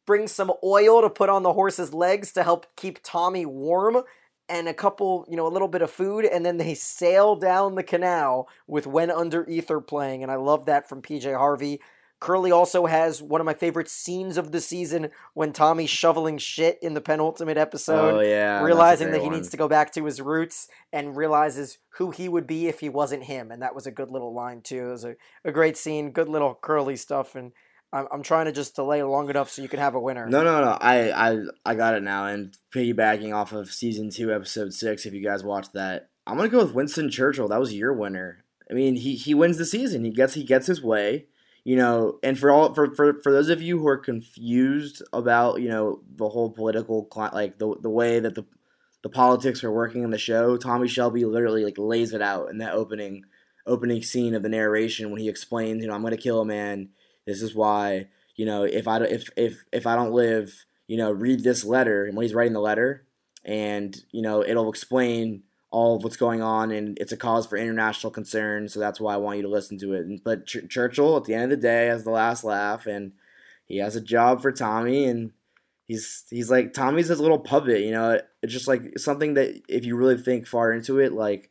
brings 0.06 0.32
some 0.32 0.52
oil 0.64 1.02
to 1.02 1.10
put 1.10 1.30
on 1.30 1.44
the 1.44 1.54
horse's 1.54 1.94
legs 1.94 2.34
to 2.34 2.44
help 2.44 2.66
keep 2.76 3.00
Tommy 3.04 3.46
warm 3.46 4.04
and 4.50 4.68
a 4.68 4.74
couple, 4.74 5.26
you 5.30 5.38
know, 5.38 5.48
a 5.48 5.50
little 5.50 5.70
bit 5.70 5.82
of 5.82 5.90
food, 5.90 6.26
and 6.26 6.46
then 6.46 6.58
they 6.58 6.74
sail 6.74 7.36
down 7.36 7.76
the 7.76 7.84
canal 7.84 8.50
with 8.68 8.86
When 8.86 9.10
Under 9.10 9.48
Ether 9.48 9.80
playing, 9.80 10.22
and 10.22 10.32
I 10.32 10.36
love 10.36 10.66
that 10.66 10.90
from 10.90 11.02
PJ 11.02 11.36
Harvey. 11.38 11.80
Curly 12.24 12.54
also 12.54 12.86
has 12.86 13.22
one 13.22 13.42
of 13.42 13.46
my 13.46 13.54
favorite 13.54 13.90
scenes 13.90 14.38
of 14.38 14.54
the 14.54 14.62
season 14.62 15.10
when 15.34 15.52
Tommy's 15.52 15.90
shoveling 15.90 16.38
shit 16.38 16.80
in 16.82 16.94
the 16.94 17.02
penultimate 17.02 17.58
episode. 17.58 18.16
Oh, 18.16 18.22
yeah. 18.22 18.64
Realizing 18.64 19.12
that 19.12 19.20
he 19.20 19.28
one. 19.28 19.36
needs 19.36 19.50
to 19.50 19.58
go 19.58 19.68
back 19.68 19.92
to 19.92 20.06
his 20.06 20.22
roots 20.22 20.70
and 20.94 21.18
realizes 21.18 21.80
who 21.98 22.12
he 22.12 22.30
would 22.30 22.48
be 22.48 22.70
if 22.70 22.80
he 22.80 22.88
wasn't 22.88 23.26
him. 23.26 23.52
And 23.52 23.62
that 23.62 23.76
was 23.76 23.86
a 23.86 23.92
good 23.92 24.10
little 24.10 24.34
line, 24.34 24.62
too. 24.62 24.88
It 24.88 24.92
was 24.92 25.04
a, 25.04 25.16
a 25.44 25.52
great 25.52 25.76
scene, 25.76 26.12
good 26.12 26.30
little 26.30 26.58
Curly 26.62 26.96
stuff. 26.96 27.36
And 27.36 27.52
I'm, 27.92 28.08
I'm 28.10 28.24
trying 28.24 28.46
to 28.46 28.54
just 28.54 28.78
delay 28.78 29.04
long 29.04 29.30
enough 29.30 29.50
so 29.50 29.62
you 29.62 29.68
can 29.68 29.82
have 29.82 29.96
a 29.96 30.00
winner. 30.00 30.26
No, 30.26 30.46
no, 30.46 30.62
no. 30.62 30.78
I, 30.80 31.12
I, 31.12 31.40
I 31.66 31.76
got 31.76 31.96
it 31.96 32.04
now. 32.04 32.28
And 32.28 32.58
piggybacking 32.74 33.36
off 33.36 33.52
of 33.52 33.70
season 33.70 34.10
two, 34.10 34.34
episode 34.34 34.74
six, 34.74 35.06
if 35.06 35.14
you 35.14 35.22
guys 35.22 35.44
watched 35.44 35.74
that, 35.74 36.10
I'm 36.26 36.38
going 36.38 36.50
to 36.50 36.56
go 36.56 36.64
with 36.64 36.74
Winston 36.74 37.10
Churchill. 37.10 37.50
That 37.50 37.60
was 37.60 37.74
your 37.74 37.92
winner. 37.92 38.46
I 38.72 38.76
mean, 38.76 38.96
he, 38.96 39.16
he 39.16 39.34
wins 39.34 39.58
the 39.58 39.66
season. 39.66 40.06
He 40.06 40.12
gets 40.12 40.36
he 40.36 40.46
gets 40.46 40.68
his 40.68 40.82
way 40.82 41.26
you 41.64 41.76
know, 41.76 42.20
and 42.24 42.38
for 42.38 42.52
all 42.52 42.74
for, 42.74 42.94
for 42.94 43.22
for 43.22 43.32
those 43.32 43.50
of 43.50 43.62
you 43.62 43.80
who 43.80 43.88
are 43.88 43.98
confused 43.98 45.02
about 45.14 45.62
you 45.62 45.70
know 45.70 46.02
the 46.16 46.30
whole 46.30 46.50
political 46.50 47.08
like 47.34 47.58
the 47.58 47.76
the 47.82 47.90
way 47.90 48.20
that 48.20 48.36
the 48.36 48.46
the 49.02 49.10
politics 49.10 49.64
are 49.64 49.72
working 49.72 50.04
in 50.04 50.12
the 50.12 50.18
show, 50.18 50.58
Tommy 50.58 50.88
Shelby 50.88 51.26
literally 51.26 51.64
like 51.66 51.78
lays 51.78 52.14
it 52.14 52.22
out 52.22 52.50
in 52.50 52.58
that 52.60 52.74
opening 52.74 53.24
opening 53.66 54.04
scene 54.04 54.34
of 54.36 54.44
the 54.44 54.50
narration 54.50 55.10
when 55.12 55.22
he 55.22 55.30
explains, 55.30 55.82
you 55.82 55.88
know, 55.88 55.96
I'm 55.96 56.04
gonna 56.04 56.18
kill 56.18 56.42
a 56.42 56.46
man. 56.46 56.90
This 57.26 57.42
is 57.42 57.56
why, 57.56 58.08
you 58.36 58.46
know, 58.46 58.64
if 58.64 58.88
I 58.88 58.98
if 59.04 59.30
if 59.38 59.64
if 59.72 59.88
I 59.88 59.96
don't 59.96 60.12
live, 60.12 60.66
you 60.88 60.98
know, 60.98 61.12
read 61.12 61.44
this 61.44 61.64
letter. 61.64 62.06
And 62.06 62.16
when 62.16 62.24
he's 62.26 62.34
writing 62.34 62.54
the 62.54 62.60
letter, 62.60 63.06
and 63.46 63.96
you 64.12 64.22
know, 64.22 64.44
it'll 64.44 64.70
explain 64.70 65.44
all 65.74 65.96
of 65.96 66.04
what's 66.04 66.18
going 66.18 66.40
on, 66.40 66.70
and 66.70 67.00
it's 67.00 67.12
a 67.12 67.18
cause 67.18 67.48
for 67.48 67.58
international 67.58 68.12
concern. 68.12 68.70
So 68.70 68.80
that's 68.80 69.00
why 69.00 69.16
I 69.16 69.18
want 69.18 69.38
you 69.38 69.42
to 69.42 69.50
listen 69.50 69.80
to 69.80 69.94
it. 69.94 70.24
But 70.24 70.46
Ch- 70.46 70.70
Churchill, 70.70 71.18
at 71.18 71.24
the 71.24 71.34
end 71.34 71.46
of 71.46 71.50
the 71.50 71.68
day, 71.68 71.88
has 71.88 72.04
the 72.04 72.12
last 72.12 72.44
laugh, 72.44 72.86
and 72.86 73.14
he 73.66 73.78
has 73.80 73.96
a 73.96 74.02
job 74.02 74.44
for 74.44 74.52
Tommy, 74.52 75.06
and 75.06 75.32
he's 75.86 76.26
he's 76.30 76.52
like 76.52 76.74
Tommy's 76.74 77.08
his 77.08 77.20
little 77.20 77.40
puppet. 77.40 77.82
You 77.82 77.90
know, 77.90 78.22
it's 78.44 78.54
just 78.54 78.68
like 78.68 79.00
something 79.00 79.34
that 79.34 79.64
if 79.68 79.84
you 79.84 79.96
really 79.96 80.16
think 80.16 80.46
far 80.46 80.72
into 80.72 81.00
it, 81.00 81.12
like 81.12 81.50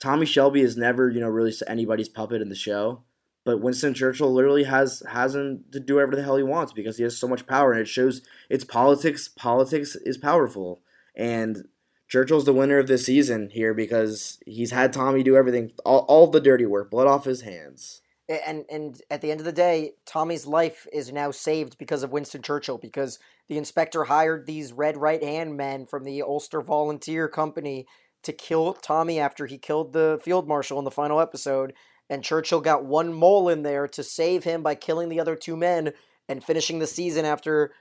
Tommy 0.00 0.26
Shelby 0.26 0.62
is 0.62 0.76
never 0.76 1.08
you 1.08 1.20
know 1.20 1.28
really 1.28 1.54
anybody's 1.68 2.08
puppet 2.08 2.42
in 2.42 2.48
the 2.48 2.56
show. 2.56 3.04
But 3.44 3.62
Winston 3.62 3.94
Churchill 3.94 4.34
literally 4.34 4.64
has 4.64 5.00
has 5.08 5.36
him 5.36 5.64
to 5.70 5.78
do 5.78 5.94
whatever 5.94 6.16
the 6.16 6.24
hell 6.24 6.36
he 6.36 6.42
wants 6.42 6.72
because 6.72 6.96
he 6.96 7.04
has 7.04 7.16
so 7.16 7.28
much 7.28 7.46
power, 7.46 7.70
and 7.70 7.80
it 7.80 7.88
shows 7.88 8.20
it's 8.48 8.64
politics. 8.64 9.28
Politics 9.28 9.94
is 9.94 10.18
powerful, 10.18 10.80
and 11.14 11.68
Churchill's 12.10 12.44
the 12.44 12.52
winner 12.52 12.78
of 12.78 12.88
this 12.88 13.06
season 13.06 13.50
here 13.50 13.72
because 13.72 14.40
he's 14.44 14.72
had 14.72 14.92
Tommy 14.92 15.22
do 15.22 15.36
everything, 15.36 15.70
all, 15.84 16.00
all 16.08 16.26
the 16.26 16.40
dirty 16.40 16.66
work, 16.66 16.90
blood 16.90 17.06
off 17.06 17.24
his 17.24 17.42
hands. 17.42 18.02
and 18.28 18.64
and 18.68 19.00
at 19.10 19.20
the 19.20 19.30
end 19.30 19.40
of 19.40 19.46
the 19.46 19.52
day, 19.52 19.92
Tommy's 20.06 20.46
life 20.46 20.86
is 20.92 21.12
now 21.12 21.30
saved 21.30 21.78
because 21.78 22.02
of 22.02 22.10
Winston 22.10 22.42
Churchill 22.42 22.78
because 22.78 23.20
the 23.48 23.56
inspector 23.58 24.04
hired 24.04 24.46
these 24.46 24.72
red 24.72 24.96
right 24.96 25.22
hand 25.22 25.56
men 25.56 25.86
from 25.86 26.02
the 26.02 26.22
Ulster 26.22 26.60
Volunteer 26.60 27.28
Company 27.28 27.86
to 28.24 28.32
kill 28.32 28.74
Tommy 28.74 29.20
after 29.20 29.46
he 29.46 29.56
killed 29.56 29.92
the 29.92 30.20
field 30.22 30.48
marshal 30.48 30.78
in 30.80 30.84
the 30.84 30.90
final 30.90 31.20
episode, 31.20 31.72
and 32.08 32.24
Churchill 32.24 32.60
got 32.60 32.84
one 32.84 33.12
mole 33.12 33.48
in 33.48 33.62
there 33.62 33.86
to 33.86 34.02
save 34.02 34.42
him 34.42 34.62
by 34.62 34.74
killing 34.74 35.08
the 35.08 35.20
other 35.20 35.36
two 35.36 35.56
men 35.56 35.92
and 36.28 36.44
finishing 36.44 36.80
the 36.80 36.86
season 36.86 37.24
after 37.24 37.72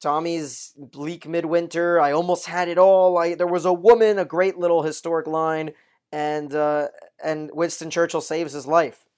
Tommy's 0.00 0.72
bleak 0.76 1.28
midwinter. 1.28 2.00
I 2.00 2.12
almost 2.12 2.46
had 2.46 2.68
it 2.68 2.78
all. 2.78 3.18
I 3.18 3.34
there 3.34 3.46
was 3.46 3.64
a 3.64 3.72
woman, 3.72 4.18
a 4.18 4.24
great 4.24 4.58
little 4.58 4.82
historic 4.82 5.26
line, 5.26 5.72
and 6.10 6.54
uh, 6.54 6.88
and 7.22 7.50
Winston 7.52 7.90
Churchill 7.90 8.20
saves 8.20 8.52
his 8.52 8.66
life. 8.66 9.08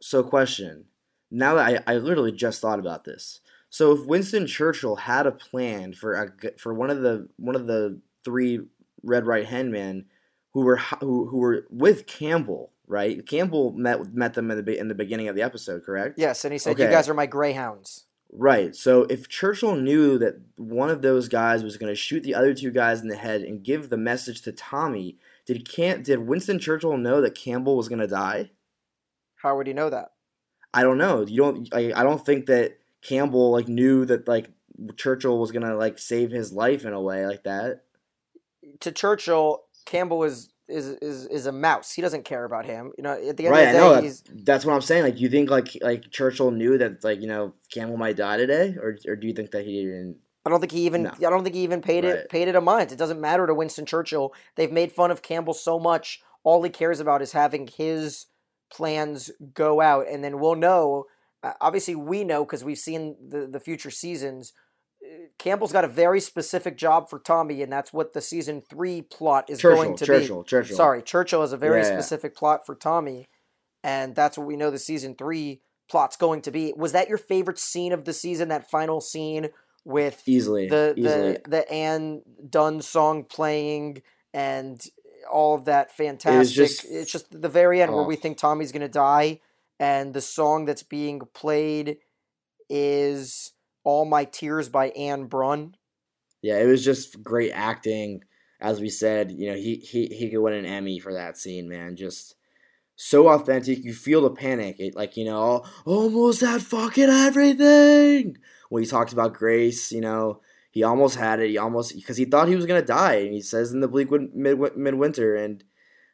So, 0.00 0.22
question. 0.22 0.86
Now 1.30 1.54
that 1.54 1.84
I, 1.86 1.94
I 1.94 1.96
literally 1.96 2.32
just 2.32 2.60
thought 2.60 2.78
about 2.78 3.04
this. 3.04 3.40
So, 3.70 3.92
if 3.92 4.06
Winston 4.06 4.46
Churchill 4.46 4.96
had 4.96 5.26
a 5.26 5.32
plan 5.32 5.92
for 5.92 6.14
a, 6.14 6.58
for 6.58 6.74
one 6.74 6.90
of 6.90 7.00
the 7.02 7.28
one 7.36 7.56
of 7.56 7.66
the 7.66 8.00
three 8.24 8.60
Red 9.02 9.26
Right 9.26 9.46
Hand 9.46 9.70
men 9.70 10.06
who 10.52 10.62
were 10.62 10.76
who, 11.00 11.28
who 11.28 11.36
were 11.38 11.66
with 11.70 12.06
Campbell, 12.06 12.72
right? 12.86 13.24
Campbell 13.26 13.72
met 13.72 14.12
met 14.14 14.34
them 14.34 14.50
in 14.50 14.64
the 14.64 14.78
in 14.78 14.88
the 14.88 14.94
beginning 14.94 15.28
of 15.28 15.36
the 15.36 15.42
episode, 15.42 15.84
correct? 15.84 16.18
Yes, 16.18 16.44
and 16.44 16.52
he 16.52 16.58
said, 16.58 16.72
Okay. 16.72 16.84
"You 16.84 16.90
guys 16.90 17.08
are 17.08 17.14
my 17.14 17.26
greyhounds." 17.26 18.05
Right. 18.32 18.74
So 18.74 19.02
if 19.04 19.28
Churchill 19.28 19.76
knew 19.76 20.18
that 20.18 20.40
one 20.56 20.90
of 20.90 21.00
those 21.00 21.28
guys 21.28 21.62
was 21.62 21.76
going 21.76 21.92
to 21.92 21.96
shoot 21.96 22.22
the 22.22 22.34
other 22.34 22.52
two 22.52 22.70
guys 22.70 23.00
in 23.00 23.08
the 23.08 23.16
head 23.16 23.42
and 23.42 23.62
give 23.62 23.88
the 23.88 23.96
message 23.96 24.42
to 24.42 24.52
Tommy, 24.52 25.16
did 25.46 25.68
can't 25.68 26.04
did 26.04 26.26
Winston 26.26 26.58
Churchill 26.58 26.96
know 26.96 27.20
that 27.20 27.34
Campbell 27.34 27.76
was 27.76 27.88
going 27.88 28.00
to 28.00 28.06
die? 28.06 28.50
How 29.36 29.56
would 29.56 29.66
he 29.66 29.72
know 29.72 29.90
that? 29.90 30.12
I 30.74 30.82
don't 30.82 30.98
know. 30.98 31.24
You 31.24 31.36
don't. 31.38 31.68
I, 31.72 31.92
I 31.94 32.02
don't 32.02 32.24
think 32.24 32.46
that 32.46 32.78
Campbell 33.00 33.50
like 33.50 33.68
knew 33.68 34.04
that 34.04 34.28
like 34.28 34.50
Churchill 34.96 35.38
was 35.38 35.52
gonna 35.52 35.74
like 35.74 35.98
save 35.98 36.30
his 36.30 36.52
life 36.52 36.84
in 36.84 36.92
a 36.92 37.00
way 37.00 37.26
like 37.26 37.44
that. 37.44 37.84
To 38.80 38.92
Churchill, 38.92 39.64
Campbell 39.86 40.24
is 40.24 40.50
is 40.68 40.88
is 40.88 41.26
is 41.26 41.46
a 41.46 41.52
mouse. 41.52 41.92
He 41.92 42.02
doesn't 42.02 42.24
care 42.24 42.44
about 42.44 42.66
him. 42.66 42.92
You 42.96 43.04
know, 43.04 43.12
at 43.12 43.36
the 43.36 43.46
end 43.46 43.52
Right. 43.52 43.68
Of 43.68 43.72
the 43.74 43.78
day, 43.78 43.94
That, 43.94 44.02
he's 44.02 44.22
that's 44.44 44.64
what 44.64 44.74
I'm 44.74 44.80
saying. 44.80 45.04
Like, 45.04 45.20
you 45.20 45.28
think 45.28 45.50
like 45.50 45.76
like 45.80 46.10
Churchill 46.10 46.50
knew 46.50 46.78
that 46.78 47.04
like 47.04 47.20
you 47.20 47.28
know 47.28 47.54
Campbell 47.72 47.96
might 47.96 48.16
die 48.16 48.36
today, 48.36 48.76
or 48.80 48.96
or 49.06 49.16
do 49.16 49.26
you 49.26 49.32
think 49.32 49.50
that 49.52 49.64
he 49.64 49.82
didn't? 49.84 50.16
I 50.44 50.50
don't 50.50 50.60
think 50.60 50.72
he 50.72 50.86
even 50.86 51.04
No. 51.04 51.10
I 51.10 51.30
don't 51.30 51.42
think 51.42 51.56
he 51.56 51.62
even 51.62 51.82
paid 51.82 52.04
it 52.04 52.28
paid 52.28 52.48
it 52.48 52.54
a 52.54 52.60
mind. 52.60 52.92
It 52.92 52.98
doesn't 52.98 53.20
matter 53.20 53.46
to 53.46 53.54
Winston 53.54 53.86
Churchill. 53.86 54.32
They've 54.54 54.72
made 54.72 54.92
fun 54.92 55.10
of 55.10 55.22
Campbell 55.22 55.54
so 55.54 55.78
much. 55.78 56.20
All 56.44 56.62
he 56.62 56.70
cares 56.70 57.00
about 57.00 57.22
is 57.22 57.32
having 57.32 57.66
his 57.66 58.26
plans 58.70 59.30
go 59.54 59.80
out, 59.80 60.06
and 60.08 60.22
then 60.22 60.38
we'll 60.38 60.54
know. 60.54 61.06
Uh, 61.42 61.52
obviously, 61.60 61.94
we 61.94 62.24
know 62.24 62.44
because 62.44 62.64
we've 62.64 62.78
seen 62.78 63.16
the 63.28 63.46
the 63.46 63.60
future 63.60 63.90
seasons. 63.90 64.52
Campbell's 65.38 65.72
got 65.72 65.84
a 65.84 65.88
very 65.88 66.20
specific 66.20 66.76
job 66.76 67.08
for 67.08 67.18
Tommy, 67.18 67.62
and 67.62 67.72
that's 67.72 67.92
what 67.92 68.12
the 68.12 68.20
season 68.20 68.60
three 68.60 69.02
plot 69.02 69.48
is 69.50 69.58
Churchill. 69.60 69.82
going 69.84 69.96
to 69.96 70.04
be. 70.04 70.06
Churchill. 70.06 70.44
Churchill. 70.44 70.76
Sorry, 70.76 71.02
Churchill 71.02 71.40
has 71.42 71.52
a 71.52 71.56
very 71.56 71.80
Yeah, 71.82 71.88
yeah. 71.90 71.94
specific 72.00 72.34
plot 72.36 72.64
for 72.66 72.74
Tommy, 72.74 73.28
and 73.84 74.14
that's 74.14 74.36
what 74.38 74.46
we 74.46 74.56
know 74.56 74.70
the 74.70 74.78
season 74.78 75.14
three 75.14 75.60
plot's 75.90 76.16
going 76.16 76.42
to 76.42 76.50
be. 76.50 76.72
Was 76.76 76.92
that 76.92 77.08
your 77.08 77.18
favorite 77.18 77.58
scene 77.58 77.92
of 77.92 78.04
the 78.04 78.12
season? 78.12 78.48
That 78.48 78.70
final 78.70 79.00
scene 79.00 79.50
with 79.84 80.22
Easily. 80.26 80.68
the 80.68 80.94
easily. 80.96 81.32
the 81.32 81.40
the 81.48 81.72
Anne 81.72 82.22
Dunn 82.48 82.82
song 82.82 83.24
playing 83.24 84.02
and 84.34 84.82
all 85.30 85.54
of 85.54 85.64
that 85.66 85.96
fantastic. 85.96 86.54
just- 86.54 86.84
it's 86.84 87.10
just 87.10 87.40
the 87.40 87.48
very 87.48 87.80
end 87.82 87.92
where 87.92 88.02
oh. 88.02 88.06
we 88.06 88.16
think 88.16 88.36
Tommy's 88.36 88.72
gonna 88.72 88.88
die, 88.88 89.40
and 89.78 90.12
the 90.14 90.20
song 90.20 90.64
that's 90.64 90.82
being 90.82 91.20
played 91.34 91.98
is 92.68 93.52
"All 93.86 94.04
My 94.04 94.24
Tears" 94.24 94.68
by 94.68 94.92
Ane 94.94 95.26
Brun. 95.26 95.76
Yeah, 96.42 96.58
it 96.58 96.66
was 96.66 96.84
just 96.84 97.22
great 97.22 97.52
acting. 97.52 98.24
As 98.60 98.80
we 98.80 98.88
said, 98.88 99.30
you 99.30 99.48
know, 99.48 99.56
he 99.56 99.76
he 99.76 100.06
he 100.06 100.30
could 100.30 100.40
win 100.40 100.54
an 100.54 100.66
Emmy 100.66 100.98
for 100.98 101.14
that 101.14 101.38
scene, 101.38 101.68
man. 101.68 101.96
Just 101.96 102.34
so 102.96 103.28
authentic. 103.28 103.84
You 103.84 103.94
feel 103.94 104.22
the 104.22 104.30
panic. 104.30 104.76
It 104.78 104.96
like 104.96 105.16
you 105.16 105.24
know, 105.24 105.64
almost 105.84 106.40
had 106.40 106.62
fucking 106.62 107.08
everything. 107.08 108.38
When 108.68 108.82
he 108.82 108.88
talks 108.88 109.12
about 109.12 109.34
Grace, 109.34 109.92
you 109.92 110.00
know, 110.00 110.40
he 110.70 110.82
almost 110.82 111.16
had 111.16 111.40
it. 111.40 111.50
He 111.50 111.58
almost 111.58 111.94
because 111.94 112.16
he 112.16 112.24
thought 112.24 112.48
he 112.48 112.56
was 112.56 112.66
gonna 112.66 112.82
die, 112.82 113.14
and 113.14 113.32
he 113.32 113.40
says 113.40 113.72
in 113.72 113.80
the 113.80 113.88
bleak 113.88 114.10
mid 114.10 114.76
midwinter 114.76 115.36
and 115.36 115.62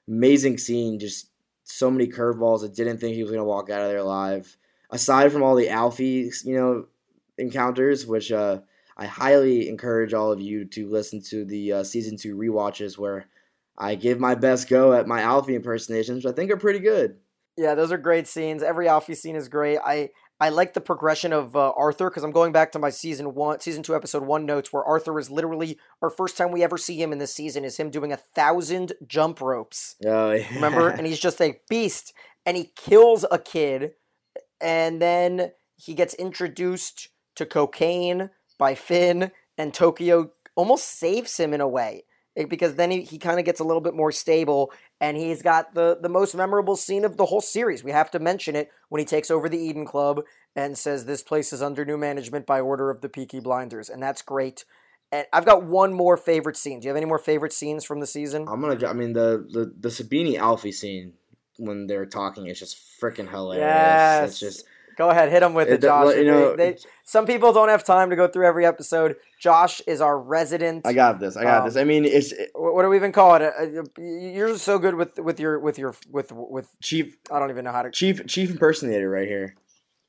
amazing 0.07 0.59
scene. 0.59 0.99
Just 0.99 1.31
so 1.65 1.91
many 1.91 2.07
curveballs. 2.07 2.65
I 2.65 2.73
didn't 2.73 2.99
think 2.99 3.15
he 3.15 3.23
was 3.23 3.33
gonna 3.33 3.45
walk 3.45 3.71
out 3.71 3.83
of 3.83 3.89
there 3.89 3.99
alive. 3.99 4.57
Aside 4.91 5.33
from 5.33 5.43
all 5.43 5.55
the 5.55 5.71
Alfie, 5.71 6.31
you 6.45 6.55
know, 6.55 6.87
encounters, 7.39 8.07
which 8.07 8.33
uh 8.33 8.61
I 8.97 9.07
highly 9.07 9.69
encourage 9.69 10.15
all 10.15 10.33
of 10.33 10.41
you 10.41 10.65
to 10.67 10.89
listen 10.89 11.23
to 11.31 11.45
the 11.45 11.73
uh, 11.73 11.85
season 11.85 12.17
two 12.17 12.37
rewatches 12.37 12.99
where 12.99 13.27
I 13.77 13.95
give 13.95 14.21
my 14.21 14.35
best 14.35 14.69
go 14.69 14.93
at 14.93 15.07
my 15.07 15.23
Alfie 15.23 15.55
impersonations, 15.55 16.25
which 16.25 16.33
I 16.33 16.35
think 16.35 16.51
are 16.51 16.59
pretty 16.59 16.79
good. 16.79 17.17
Yeah, 17.57 17.75
those 17.75 17.93
are 17.93 17.99
great 17.99 18.27
scenes. 18.29 18.63
Every 18.63 18.89
Alfie 18.89 19.15
scene 19.15 19.37
is 19.37 19.49
great. 19.49 19.79
I 19.85 20.11
I 20.41 20.49
like 20.49 20.75
the 20.75 20.81
progression 20.81 21.33
of 21.33 21.55
uh, 21.55 21.71
Arthur 21.77 22.11
because 22.11 22.25
I'm 22.25 22.33
going 22.33 22.53
back 22.53 22.73
to 22.73 22.79
my 22.79 22.91
season 22.91 23.35
one, 23.35 23.61
season 23.61 23.83
two, 23.83 23.95
episode 23.95 24.25
one 24.25 24.45
notes 24.45 24.73
where 24.73 24.85
Arthur 24.85 25.19
is 25.19 25.31
literally 25.31 25.79
our 26.01 26.11
first 26.11 26.37
time 26.37 26.51
we 26.51 26.65
ever 26.65 26.77
see 26.77 27.01
him 27.01 27.13
in 27.13 27.19
this 27.19 27.35
season 27.35 27.65
is 27.65 27.77
him 27.77 27.91
doing 27.91 28.13
a 28.13 28.17
thousand 28.17 28.93
jump 29.07 29.41
ropes. 29.41 29.95
Oh, 30.05 30.33
yeah. 30.33 30.53
Remember? 30.55 30.89
and 30.99 31.07
he's 31.07 31.21
just 31.21 31.41
a 31.41 31.61
beast, 31.69 32.13
and 32.45 32.57
he 32.57 32.73
kills 32.75 33.25
a 33.31 33.39
kid, 33.39 33.93
and 34.61 35.01
then 35.01 35.53
he 35.77 35.95
gets 35.95 36.15
introduced 36.15 37.09
to 37.37 37.47
cocaine 37.47 38.31
by 38.59 38.75
Finn, 38.75 39.31
and 39.59 39.75
Tokyo 39.75 40.33
almost 40.55 40.99
saves 40.99 41.39
him 41.39 41.55
in 41.55 41.61
a 41.61 41.69
way 41.69 42.05
eh, 42.37 42.45
because 42.45 42.75
then 42.75 42.91
he, 42.91 43.03
he 43.03 43.19
kind 43.19 43.39
of 43.39 43.45
gets 43.45 43.61
a 43.61 43.65
little 43.65 43.81
bit 43.81 43.95
more 43.95 44.13
stable 44.13 44.71
and 45.01 45.17
he's 45.17 45.43
got 45.43 45.75
the, 45.75 45.99
the 46.01 46.09
most 46.09 46.35
memorable 46.35 46.77
scene 46.77 47.05
of 47.05 47.17
the 47.17 47.27
whole 47.27 47.41
series. 47.41 47.83
We 47.83 47.91
have 47.91 48.11
to 48.13 48.19
mention 48.19 48.55
it 48.55 48.71
when 48.89 48.99
he 48.99 49.05
takes 49.05 49.31
over 49.31 49.49
the 49.49 49.59
Eden 49.59 49.87
Club 49.87 50.23
and 50.55 50.77
says 50.77 51.05
this 51.05 51.23
place 51.23 51.53
is 51.53 51.63
under 51.63 51.85
new 51.85 51.97
management 51.97 52.47
by 52.47 52.61
order 52.61 52.91
of 52.91 53.01
the 53.01 53.09
Peaky 53.09 53.41
Blinders, 53.41 53.89
and 53.89 54.03
that's 54.03 54.23
great. 54.23 54.65
And 55.11 55.27
I've 55.33 55.45
got 55.45 55.65
one 55.65 55.93
more 55.93 56.17
favorite 56.17 56.57
scene. 56.57 56.81
Do 56.81 56.87
you 56.87 56.91
have 56.91 56.97
any 56.97 57.07
more 57.07 57.19
favorite 57.19 57.53
scenes 57.53 57.85
from 57.85 58.01
the 58.01 58.07
season? 58.07 58.47
I'm 58.49 58.61
gonna. 58.61 58.87
I 58.87 58.93
mean 58.95 59.13
the 59.13 59.47
the 59.51 59.73
the 59.79 59.89
Sabini 59.89 60.39
Alfie 60.39 60.73
scene 60.73 61.15
when 61.59 61.87
they're 61.87 62.07
talking 62.07 62.47
is 62.47 62.59
just 62.59 62.79
freaking 63.01 63.29
hilarious. 63.29 63.63
Yes. 63.63 64.31
It's 64.31 64.41
just 64.41 64.65
Go 65.03 65.11
ahead, 65.11 65.31
hit 65.31 65.41
them 65.41 65.53
with 65.55 65.67
it, 65.69 65.75
it- 65.75 65.83
Josh. 65.83 66.15
you 66.17 66.25
know. 66.25 66.55
They- 66.55 66.73
they- 66.73 66.79
some 67.05 67.27
people 67.27 67.53
don't 67.53 67.69
have 67.69 67.83
time 67.83 68.09
to 68.11 68.17
go 68.17 68.29
through 68.29 68.47
every 68.47 68.65
episode. 68.65 69.17
Josh 69.41 69.81
is 69.89 70.01
our 70.01 70.17
resident. 70.17 70.87
I 70.87 70.93
got 70.93 71.19
this. 71.19 71.37
I 71.37 71.43
got 71.43 71.59
Um, 71.63 71.65
this. 71.67 71.77
I 71.77 71.83
mean, 71.83 72.05
it's 72.05 72.31
it, 72.31 72.51
what 72.55 72.83
do 72.85 72.89
we 72.89 72.97
even 72.97 73.11
call 73.11 73.35
it? 73.35 73.43
Uh, 73.43 73.81
uh, 73.81 73.83
You're 74.01 74.57
so 74.59 74.79
good 74.79 74.95
with 74.95 75.19
with 75.19 75.41
your 75.41 75.59
with 75.59 75.77
your 75.77 75.95
with 76.09 76.31
with. 76.33 76.69
chief 76.81 77.17
I 77.33 77.41
don't 77.41 77.51
even 77.51 77.65
know 77.65 77.73
how 77.73 77.83
to. 77.83 77.91
chief 77.91 78.25
chief 78.29 78.51
impersonator 78.51 79.11
right 79.11 79.27
here. 79.27 79.57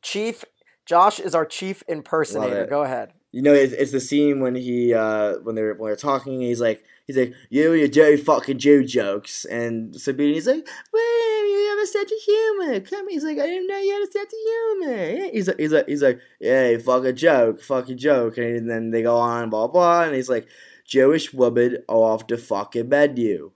Chief 0.03 0.45
Josh 0.85 1.19
is 1.19 1.33
our 1.33 1.45
chief 1.45 1.81
impersonator. 1.87 2.67
Go 2.67 2.83
ahead. 2.83 3.13
You 3.33 3.41
know, 3.41 3.53
it's, 3.53 3.73
it's 3.73 3.91
the 3.91 3.99
scene 3.99 4.41
when 4.41 4.53
he 4.53 4.93
uh 4.93 5.39
when 5.39 5.55
they're 5.55 5.73
when 5.73 5.89
they're 5.89 5.95
talking. 5.95 6.39
He's 6.39 6.61
like 6.61 6.83
he's 7.07 7.17
like 7.17 7.33
you 7.49 7.73
your 7.73 7.87
dirty 7.87 8.21
fucking 8.21 8.59
Jew 8.59 8.85
jokes, 8.85 9.43
and 9.45 9.91
Sabini's 9.95 10.45
like, 10.45 10.67
"Well, 10.93 11.47
you 11.49 11.67
have 11.71 11.83
a 11.83 11.87
sense 11.87 12.11
of 12.11 12.19
humor." 12.19 12.79
Come, 12.81 13.09
he's 13.09 13.23
like, 13.23 13.39
"I 13.39 13.47
didn't 13.47 13.67
know 13.67 13.79
you 13.79 13.93
had 13.93 14.07
a 14.07 14.11
sense 14.11 14.33
of 14.33 14.39
humor." 14.85 15.29
He's 15.33 15.47
like, 15.47 15.59
he's 15.59 15.73
like, 15.73 15.87
he's 15.87 16.03
like, 16.03 16.19
"Yeah, 16.39 16.77
fuck 16.77 17.05
a 17.05 17.11
joke, 17.11 17.59
fuck 17.61 17.89
a 17.89 17.95
joke," 17.95 18.37
and 18.37 18.69
then 18.69 18.91
they 18.91 19.01
go 19.01 19.17
on, 19.17 19.49
blah 19.49 19.67
blah, 19.67 20.03
and 20.03 20.13
he's 20.15 20.29
like, 20.29 20.47
"Jewish 20.85 21.33
woman 21.33 21.79
off 21.87 22.27
the 22.27 22.37
fucking 22.37 22.87
menu," 22.87 23.51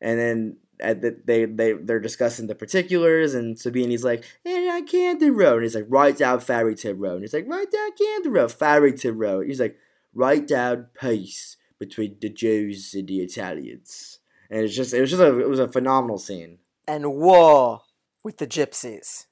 and 0.00 0.18
then. 0.18 0.56
At 0.80 1.02
the, 1.02 1.20
they 1.24 1.44
they 1.44 1.72
they're 1.72 1.98
discussing 1.98 2.46
the 2.46 2.54
particulars, 2.54 3.34
and 3.34 3.56
Sabini's 3.56 4.04
like, 4.04 4.24
"And 4.44 4.70
I 4.70 4.82
Camden 4.82 5.34
Road," 5.34 5.54
and 5.54 5.62
he's 5.64 5.74
like, 5.74 5.86
"Write 5.88 6.18
down 6.18 6.40
Farringdon 6.40 6.98
Road," 6.98 7.14
and 7.14 7.22
he's 7.22 7.34
like, 7.34 7.48
"Write 7.48 7.72
down 7.72 7.90
Camden 7.98 8.32
Road, 8.32 8.52
Farringdon 8.52 9.18
Road." 9.18 9.46
He's 9.46 9.60
like, 9.60 9.76
write 10.14 10.48
down 10.48 10.86
peace 11.00 11.56
between 11.78 12.16
the 12.20 12.28
Jews 12.28 12.94
and 12.94 13.08
the 13.08 13.20
Italians. 13.20 14.18
And 14.50 14.64
it's 14.64 14.74
just 14.74 14.94
it 14.94 15.00
was 15.00 15.10
just 15.10 15.22
a 15.22 15.38
it 15.38 15.48
was 15.48 15.60
a 15.60 15.68
phenomenal 15.68 16.18
scene. 16.18 16.58
And 16.86 17.14
war 17.14 17.82
with 18.24 18.38
the 18.38 18.46
gypsies. 18.46 19.26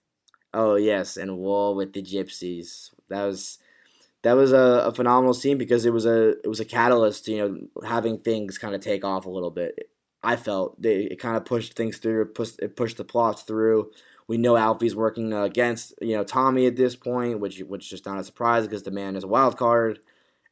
Oh 0.52 0.76
yes, 0.76 1.16
and 1.16 1.38
war 1.38 1.74
with 1.74 1.92
the 1.92 2.02
gypsies. 2.02 2.90
That 3.08 3.24
was 3.24 3.58
that 4.22 4.34
was 4.34 4.52
a, 4.52 4.84
a 4.86 4.94
phenomenal 4.94 5.34
scene 5.34 5.58
because 5.58 5.86
it 5.86 5.92
was 5.92 6.06
a 6.06 6.30
it 6.42 6.48
was 6.48 6.60
a 6.60 6.64
catalyst 6.64 7.28
you 7.28 7.38
know 7.38 7.86
having 7.86 8.18
things 8.18 8.58
kind 8.58 8.74
of 8.74 8.80
take 8.80 9.04
off 9.04 9.26
a 9.26 9.30
little 9.30 9.50
bit. 9.50 9.90
I 10.26 10.34
felt 10.34 10.82
they, 10.82 11.02
it 11.04 11.20
kind 11.20 11.36
of 11.36 11.44
pushed 11.44 11.74
things 11.74 11.98
through, 11.98 12.22
it 12.22 12.34
pushed 12.34 12.58
it 12.58 12.74
pushed 12.74 12.96
the 12.96 13.04
plots 13.04 13.42
through. 13.42 13.92
We 14.26 14.38
know 14.38 14.56
Alfie's 14.56 14.96
working 14.96 15.32
against 15.32 15.94
you 16.02 16.16
know 16.16 16.24
Tommy 16.24 16.66
at 16.66 16.74
this 16.74 16.96
point, 16.96 17.38
which 17.38 17.60
which 17.60 17.84
is 17.84 17.90
just 17.90 18.06
not 18.06 18.18
a 18.18 18.24
surprise 18.24 18.66
because 18.66 18.82
the 18.82 18.90
man 18.90 19.14
is 19.14 19.22
a 19.22 19.28
wild 19.28 19.56
card, 19.56 20.00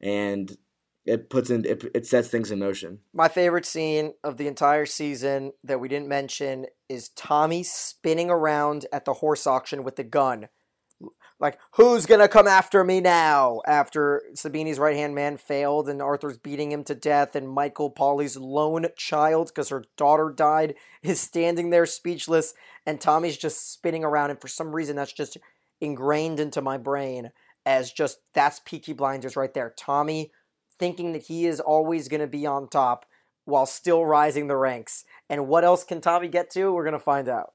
and 0.00 0.56
it 1.04 1.28
puts 1.28 1.50
in 1.50 1.64
it, 1.64 1.84
it 1.92 2.06
sets 2.06 2.28
things 2.28 2.52
in 2.52 2.60
motion. 2.60 3.00
My 3.12 3.26
favorite 3.26 3.66
scene 3.66 4.14
of 4.22 4.36
the 4.36 4.46
entire 4.46 4.86
season 4.86 5.52
that 5.64 5.80
we 5.80 5.88
didn't 5.88 6.08
mention 6.08 6.66
is 6.88 7.08
Tommy 7.08 7.64
spinning 7.64 8.30
around 8.30 8.86
at 8.92 9.04
the 9.04 9.14
horse 9.14 9.44
auction 9.44 9.82
with 9.82 9.96
the 9.96 10.04
gun. 10.04 10.48
Like, 11.40 11.58
who's 11.72 12.06
gonna 12.06 12.28
come 12.28 12.46
after 12.46 12.84
me 12.84 13.00
now? 13.00 13.60
After 13.66 14.22
Sabini's 14.34 14.78
right 14.78 14.96
hand 14.96 15.14
man 15.14 15.36
failed 15.36 15.88
and 15.88 16.00
Arthur's 16.00 16.38
beating 16.38 16.70
him 16.70 16.84
to 16.84 16.94
death, 16.94 17.34
and 17.34 17.48
Michael 17.48 17.90
Polly's 17.90 18.36
lone 18.36 18.86
child, 18.96 19.48
because 19.48 19.68
her 19.68 19.84
daughter 19.96 20.32
died, 20.34 20.74
is 21.02 21.20
standing 21.20 21.70
there 21.70 21.86
speechless, 21.86 22.54
and 22.86 23.00
Tommy's 23.00 23.36
just 23.36 23.72
spinning 23.72 24.04
around, 24.04 24.30
and 24.30 24.40
for 24.40 24.48
some 24.48 24.74
reason 24.74 24.96
that's 24.96 25.12
just 25.12 25.36
ingrained 25.80 26.40
into 26.40 26.62
my 26.62 26.78
brain 26.78 27.30
as 27.66 27.90
just 27.92 28.18
that's 28.32 28.60
Peaky 28.64 28.92
Blinders 28.92 29.36
right 29.36 29.52
there. 29.54 29.74
Tommy 29.76 30.30
thinking 30.78 31.12
that 31.12 31.24
he 31.24 31.46
is 31.46 31.60
always 31.60 32.08
to 32.20 32.26
be 32.26 32.46
on 32.46 32.68
top 32.68 33.06
while 33.44 33.66
still 33.66 34.04
rising 34.04 34.46
the 34.46 34.56
ranks. 34.56 35.04
And 35.28 35.48
what 35.48 35.64
else 35.64 35.84
can 35.84 36.00
Tommy 36.00 36.28
get 36.28 36.50
to? 36.50 36.72
We're 36.72 36.84
to 36.92 36.98
find 36.98 37.28
out. 37.28 37.52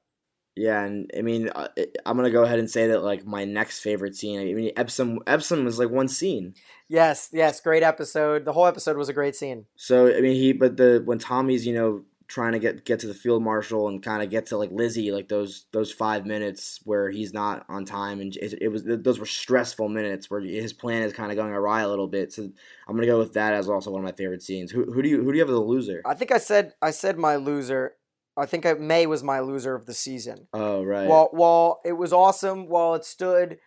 Yeah, 0.56 0.82
and 0.84 1.10
I 1.16 1.22
mean, 1.22 1.48
uh, 1.48 1.68
I'm 2.04 2.16
gonna 2.16 2.30
go 2.30 2.42
ahead 2.42 2.58
and 2.58 2.70
say 2.70 2.88
that 2.88 3.02
like 3.02 3.24
my 3.24 3.44
next 3.44 3.80
favorite 3.80 4.16
scene. 4.16 4.40
I 4.40 4.52
mean, 4.52 4.72
Epsom 4.76 5.20
Epsom 5.26 5.64
was 5.64 5.78
like 5.78 5.90
one 5.90 6.08
scene. 6.08 6.54
Yes, 6.88 7.30
yes, 7.32 7.60
great 7.60 7.82
episode. 7.82 8.44
The 8.44 8.52
whole 8.52 8.66
episode 8.66 8.96
was 8.96 9.08
a 9.08 9.12
great 9.12 9.36
scene. 9.36 9.66
So 9.76 10.08
I 10.08 10.20
mean, 10.20 10.34
he 10.34 10.52
but 10.52 10.76
the 10.76 11.02
when 11.04 11.18
Tommy's 11.18 11.66
you 11.66 11.74
know 11.74 12.04
trying 12.30 12.52
to 12.52 12.60
get 12.60 12.84
get 12.84 13.00
to 13.00 13.08
the 13.08 13.14
field 13.14 13.42
marshal 13.42 13.88
and 13.88 14.02
kind 14.02 14.22
of 14.22 14.30
get 14.30 14.46
to 14.46 14.56
like 14.56 14.70
Lizzie, 14.70 15.10
like 15.10 15.28
those 15.28 15.66
those 15.72 15.92
five 15.92 16.24
minutes 16.24 16.80
where 16.84 17.10
he's 17.10 17.34
not 17.34 17.66
on 17.68 17.84
time, 17.84 18.20
and 18.20 18.36
it, 18.36 18.54
it, 18.62 18.68
was 18.68 18.84
those 18.84 19.18
were 19.18 19.26
stressful 19.26 19.88
minutes 19.88 20.30
where 20.30 20.40
his 20.40 20.72
plan 20.72 21.02
is 21.02 21.12
kind 21.12 21.30
of 21.30 21.36
going 21.36 21.52
awry 21.52 21.82
a 21.82 21.88
little 21.88 22.06
bit. 22.06 22.32
So 22.32 22.48
I'm 22.88 22.96
gonna 22.96 23.06
go 23.06 23.18
with 23.18 23.34
that 23.34 23.52
as 23.52 23.68
also 23.68 23.90
one 23.90 24.00
of 24.00 24.04
my 24.04 24.12
favorite 24.12 24.42
scenes. 24.42 24.70
Who, 24.70 24.84
who 24.90 25.02
do 25.02 25.08
you 25.08 25.22
who 25.22 25.32
do 25.32 25.38
you 25.38 25.42
have 25.42 25.50
as 25.50 25.56
a 25.56 25.60
loser? 25.60 26.02
I 26.06 26.14
think 26.14 26.32
I 26.32 26.38
said 26.38 26.72
I 26.80 26.92
said 26.92 27.18
my 27.18 27.36
loser. 27.36 27.94
I 28.36 28.46
think 28.46 28.64
May 28.78 29.06
was 29.06 29.22
my 29.22 29.40
loser 29.40 29.74
of 29.74 29.86
the 29.86 29.94
season. 29.94 30.48
Oh 30.52 30.82
right. 30.82 31.06
While 31.06 31.28
while 31.32 31.80
it 31.84 31.92
was 31.92 32.12
awesome, 32.12 32.68
while 32.68 32.94
it 32.94 33.04
stood, 33.04 33.58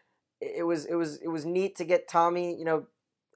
it 0.42 0.66
was 0.66 0.86
it 0.86 0.96
was 0.96 1.18
it 1.22 1.28
was 1.28 1.46
neat 1.46 1.76
to 1.78 1.86
get 1.86 2.08
Tommy, 2.08 2.58
you 2.58 2.66
know, 2.66 2.88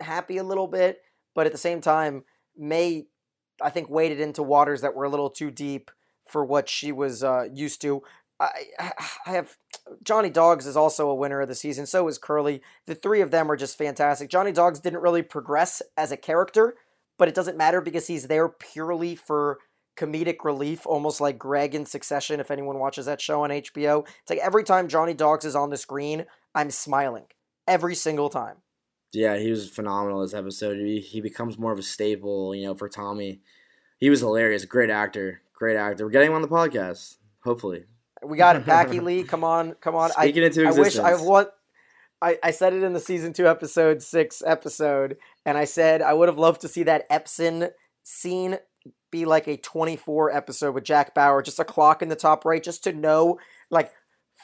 happy 0.02 0.38
a 0.38 0.44
little 0.44 0.68
bit, 0.68 1.02
but 1.36 1.46
at 1.46 1.52
the 1.52 1.58
same 1.58 1.82
time, 1.82 2.24
May 2.56 3.08
I 3.62 3.70
think 3.70 3.90
waded 3.90 4.20
into 4.20 4.44
waters 4.44 4.82
that 4.82 4.96
were 4.96 5.06
a 5.06 5.10
little 5.10 5.30
too 5.30 5.52
deep 5.52 5.92
for 6.28 6.44
what 6.46 6.70
she 6.70 6.92
was 6.92 7.24
uh, 7.24 7.48
used 7.54 7.82
to. 7.82 8.04
I, 8.40 8.52
I 9.26 9.32
have 9.32 9.58
Johnny 10.04 10.30
Dogs 10.30 10.68
is 10.68 10.78
also 10.78 11.10
a 11.10 11.16
winner 11.16 11.42
of 11.42 11.48
the 11.48 11.56
season. 11.56 11.86
So 11.86 12.08
is 12.08 12.18
Curly. 12.18 12.62
The 12.86 12.96
three 12.96 13.22
of 13.22 13.32
them 13.32 13.50
are 13.50 13.56
just 13.56 13.78
fantastic. 13.78 14.30
Johnny 14.30 14.52
Dogs 14.52 14.80
didn't 14.80 15.02
really 15.02 15.24
progress 15.24 15.82
as 15.96 16.12
a 16.12 16.18
character, 16.18 16.76
but 17.18 17.28
it 17.28 17.36
doesn't 17.36 17.58
matter 17.58 17.82
because 17.82 18.08
he's 18.08 18.28
there 18.28 18.48
purely 18.48 19.16
for 19.16 19.60
comedic 19.98 20.44
relief, 20.44 20.86
almost 20.86 21.20
like 21.20 21.38
Greg 21.38 21.76
in 21.76 21.86
Succession. 21.86 22.40
If 22.40 22.52
anyone 22.52 22.80
watches 22.80 23.06
that 23.06 23.22
show 23.22 23.44
on 23.44 23.50
HBO, 23.50 24.08
it's 24.22 24.30
like 24.30 24.40
every 24.40 24.64
time 24.64 24.88
Johnny 24.88 25.14
Dogs 25.14 25.46
is 25.46 25.56
on 25.56 25.70
the 25.70 25.78
screen, 25.78 26.26
I'm 26.56 26.72
smiling 26.72 27.26
every 27.68 27.96
single 27.96 28.30
time. 28.30 28.58
Yeah, 29.14 29.38
he 29.38 29.50
was 29.50 29.70
phenomenal 29.70 30.22
this 30.22 30.34
episode. 30.34 30.78
He, 30.78 31.00
he 31.00 31.22
becomes 31.22 31.58
more 31.58 31.72
of 31.72 31.80
a 31.80 31.84
staple, 31.84 32.54
you 32.54 32.66
know, 32.66 32.76
for 32.76 32.90
Tommy. 32.90 33.42
He 33.98 34.10
was 34.10 34.20
hilarious. 34.20 34.66
Great 34.66 34.90
actor. 34.90 35.42
Great 35.54 35.76
actor. 35.76 36.06
We're 36.06 36.12
getting 36.12 36.30
him 36.30 36.36
on 36.36 36.42
the 36.42 36.48
podcast. 36.48 37.18
Hopefully. 37.44 37.86
We 38.24 38.38
got 38.38 38.56
it. 38.56 38.66
Packy 38.66 39.00
Lee, 39.02 39.24
come 39.24 39.44
on, 39.44 39.74
come 39.76 39.96
on. 39.96 40.12
Speaking 40.12 40.44
I, 40.44 40.48
into 40.48 40.68
existence. 40.68 41.00
I 41.00 41.14
wish 41.14 41.22
I 41.22 41.24
want 41.24 41.50
I, 42.22 42.40
I 42.44 42.52
said 42.52 42.74
it 42.74 42.84
in 42.84 42.94
the 42.94 43.00
season 43.00 43.34
two 43.34 43.48
episode 43.48 44.02
six 44.02 44.42
episode, 44.46 45.18
and 45.46 45.58
I 45.58 45.66
said 45.66 46.02
I 46.02 46.14
would 46.14 46.28
have 46.28 46.38
loved 46.38 46.62
to 46.62 46.68
see 46.68 46.84
that 46.84 47.06
Epsom 47.10 47.66
scene 48.04 48.58
be 49.12 49.26
like 49.26 49.48
a 49.48 49.58
24 49.58 50.32
episode 50.32 50.76
with 50.76 50.84
Jack 50.84 51.14
Bauer, 51.14 51.42
just 51.42 51.60
a 51.60 51.66
clock 51.66 52.02
in 52.02 52.10
the 52.10 52.16
top 52.16 52.46
right, 52.46 52.64
just 52.64 52.84
to 52.84 52.94
know 52.94 53.40
like 53.70 53.92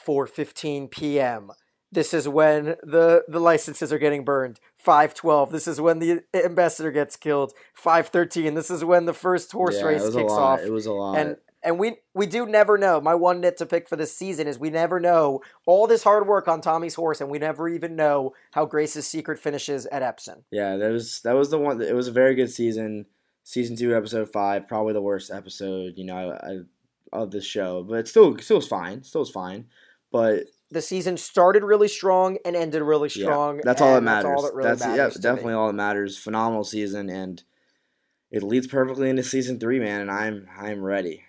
4:15 0.05 0.91
p.m. 0.91 1.51
This 1.91 2.13
is 2.13 2.27
when 2.27 2.75
the 2.83 3.23
the 3.27 3.39
licenses 3.39 3.93
are 3.93 3.99
getting 3.99 4.25
burned. 4.25 4.59
512. 4.77 5.51
This 5.51 5.67
is 5.67 5.79
when 5.79 5.99
the 5.99 6.23
ambassador 6.33 6.91
gets 6.91 7.15
killed. 7.15 7.53
513. 7.75 8.53
This 8.53 8.69
is 8.69 8.83
when 8.83 9.05
the 9.05 9.13
first 9.13 9.51
horse 9.51 9.77
yeah, 9.77 9.85
race 9.85 10.09
kicks 10.13 10.33
off. 10.33 10.59
It 10.59 10.71
was 10.71 10.85
a 10.85 10.91
lot. 10.91 11.17
And 11.17 11.37
and 11.63 11.79
we 11.79 11.97
we 12.13 12.25
do 12.25 12.45
never 12.45 12.77
know. 12.77 12.99
My 12.99 13.15
one 13.15 13.41
nit 13.41 13.57
to 13.57 13.65
pick 13.65 13.87
for 13.87 13.95
this 13.95 14.15
season 14.15 14.47
is 14.47 14.59
we 14.59 14.69
never 14.69 14.99
know 14.99 15.41
all 15.65 15.87
this 15.87 16.03
hard 16.03 16.27
work 16.27 16.47
on 16.47 16.61
Tommy's 16.61 16.95
horse, 16.95 17.21
and 17.21 17.29
we 17.29 17.39
never 17.39 17.69
even 17.69 17.95
know 17.95 18.33
how 18.51 18.65
Grace's 18.65 19.07
secret 19.07 19.39
finishes 19.39 19.85
at 19.87 20.03
Epsom. 20.03 20.43
Yeah, 20.51 20.75
that 20.77 20.91
was 20.91 21.21
that 21.21 21.35
was 21.35 21.49
the 21.49 21.57
one. 21.57 21.81
It 21.81 21.95
was 21.95 22.07
a 22.07 22.11
very 22.11 22.35
good 22.35 22.51
season. 22.51 23.05
Season 23.43 23.75
two, 23.75 23.95
episode 23.95 24.31
five, 24.31 24.67
probably 24.67 24.93
the 24.93 25.01
worst 25.01 25.31
episode 25.31 25.93
you 25.97 26.05
know 26.05 26.37
I, 26.41 26.59
of 27.11 27.31
the 27.31 27.41
show, 27.41 27.83
but 27.83 27.99
it 27.99 28.07
still 28.07 28.37
still 28.37 28.57
was 28.57 28.67
fine. 28.67 29.03
Still 29.03 29.21
was 29.21 29.29
fine, 29.29 29.65
but 30.11 30.45
the 30.71 30.81
season 30.81 31.17
started 31.17 31.63
really 31.63 31.87
strong 31.87 32.37
and 32.45 32.55
ended 32.55 32.81
really 32.81 33.09
strong. 33.09 33.57
Yeah, 33.57 33.61
that's 33.65 33.81
all 33.81 33.93
that 33.93 34.03
matters. 34.03 34.23
That's, 34.23 34.35
all 34.35 34.47
that 34.47 34.55
really 34.55 34.69
that's 34.69 34.81
matters 34.81 35.15
yeah, 35.15 35.21
definitely 35.21 35.53
me. 35.53 35.57
all 35.57 35.67
that 35.67 35.73
matters. 35.73 36.17
Phenomenal 36.17 36.63
season, 36.63 37.09
and 37.09 37.43
it 38.31 38.43
leads 38.43 38.67
perfectly 38.67 39.09
into 39.09 39.23
season 39.23 39.59
three, 39.59 39.79
man. 39.79 40.01
And 40.01 40.11
I'm 40.11 40.47
I'm 40.57 40.81
ready. 40.81 41.23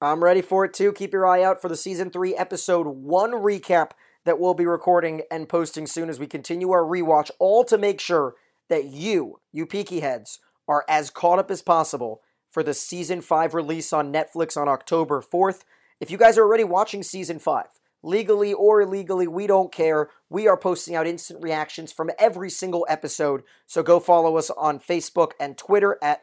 I'm 0.00 0.22
ready 0.22 0.42
for 0.42 0.64
it 0.64 0.74
too. 0.74 0.92
Keep 0.92 1.12
your 1.12 1.26
eye 1.26 1.42
out 1.42 1.62
for 1.62 1.68
the 1.68 1.76
season 1.76 2.10
three 2.10 2.34
episode 2.34 2.88
one 2.88 3.32
recap 3.32 3.92
that 4.24 4.38
we'll 4.38 4.54
be 4.54 4.66
recording 4.66 5.22
and 5.30 5.48
posting 5.48 5.86
soon 5.86 6.08
as 6.08 6.18
we 6.18 6.26
continue 6.26 6.70
our 6.70 6.82
rewatch, 6.82 7.30
all 7.38 7.64
to 7.64 7.78
make 7.78 8.00
sure 8.00 8.34
that 8.68 8.84
you, 8.84 9.40
you 9.52 9.66
peaky 9.66 10.00
heads, 10.00 10.38
are 10.68 10.84
as 10.88 11.10
caught 11.10 11.38
up 11.38 11.50
as 11.50 11.62
possible 11.62 12.22
for 12.50 12.62
the 12.62 12.74
season 12.74 13.20
five 13.20 13.54
release 13.54 13.92
on 13.92 14.12
Netflix 14.12 14.56
on 14.56 14.68
October 14.68 15.22
4th. 15.22 15.62
If 16.00 16.10
you 16.10 16.18
guys 16.18 16.36
are 16.36 16.44
already 16.44 16.64
watching 16.64 17.02
season 17.02 17.38
five, 17.38 17.68
legally 18.02 18.52
or 18.52 18.82
illegally, 18.82 19.26
we 19.26 19.46
don't 19.46 19.72
care. 19.72 20.10
We 20.28 20.48
are 20.48 20.56
posting 20.56 20.94
out 20.94 21.06
instant 21.06 21.42
reactions 21.42 21.92
from 21.92 22.10
every 22.18 22.50
single 22.50 22.86
episode. 22.88 23.42
So 23.66 23.82
go 23.82 24.00
follow 24.00 24.36
us 24.36 24.50
on 24.50 24.80
Facebook 24.80 25.32
and 25.40 25.56
Twitter 25.56 25.98
at 26.02 26.22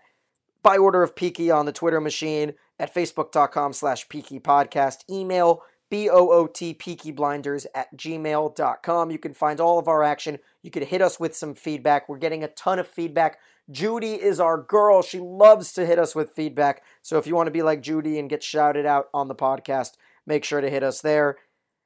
by 0.61 0.77
order 0.77 1.01
of 1.03 1.15
Peaky 1.15 1.49
on 1.49 1.65
the 1.65 1.71
Twitter 1.71 2.01
machine 2.01 2.53
at 2.77 2.93
facebook.com 2.93 3.73
slash 3.73 4.09
Peaky 4.09 4.39
Podcast. 4.39 5.09
Email 5.09 5.63
B-O-O-T 5.89 6.75
Peaky 6.75 7.11
Blinders 7.11 7.65
at 7.73 7.95
gmail.com. 7.95 9.11
You 9.11 9.17
can 9.17 9.33
find 9.33 9.59
all 9.59 9.79
of 9.79 9.87
our 9.87 10.03
action. 10.03 10.37
You 10.61 10.69
can 10.69 10.83
hit 10.83 11.01
us 11.01 11.19
with 11.19 11.35
some 11.35 11.55
feedback. 11.55 12.07
We're 12.07 12.17
getting 12.17 12.43
a 12.43 12.49
ton 12.49 12.77
of 12.79 12.87
feedback. 12.87 13.39
Judy 13.71 14.13
is 14.13 14.39
our 14.39 14.57
girl. 14.57 15.01
She 15.01 15.19
loves 15.19 15.71
to 15.73 15.85
hit 15.85 15.99
us 15.99 16.15
with 16.15 16.31
feedback. 16.31 16.83
So 17.01 17.17
if 17.17 17.27
you 17.27 17.35
want 17.35 17.47
to 17.47 17.51
be 17.51 17.61
like 17.61 17.81
Judy 17.81 18.17
and 18.17 18.29
get 18.29 18.43
shouted 18.43 18.85
out 18.85 19.09
on 19.13 19.27
the 19.27 19.35
podcast, 19.35 19.91
make 20.25 20.43
sure 20.43 20.61
to 20.61 20.69
hit 20.69 20.83
us 20.83 21.01
there. 21.01 21.37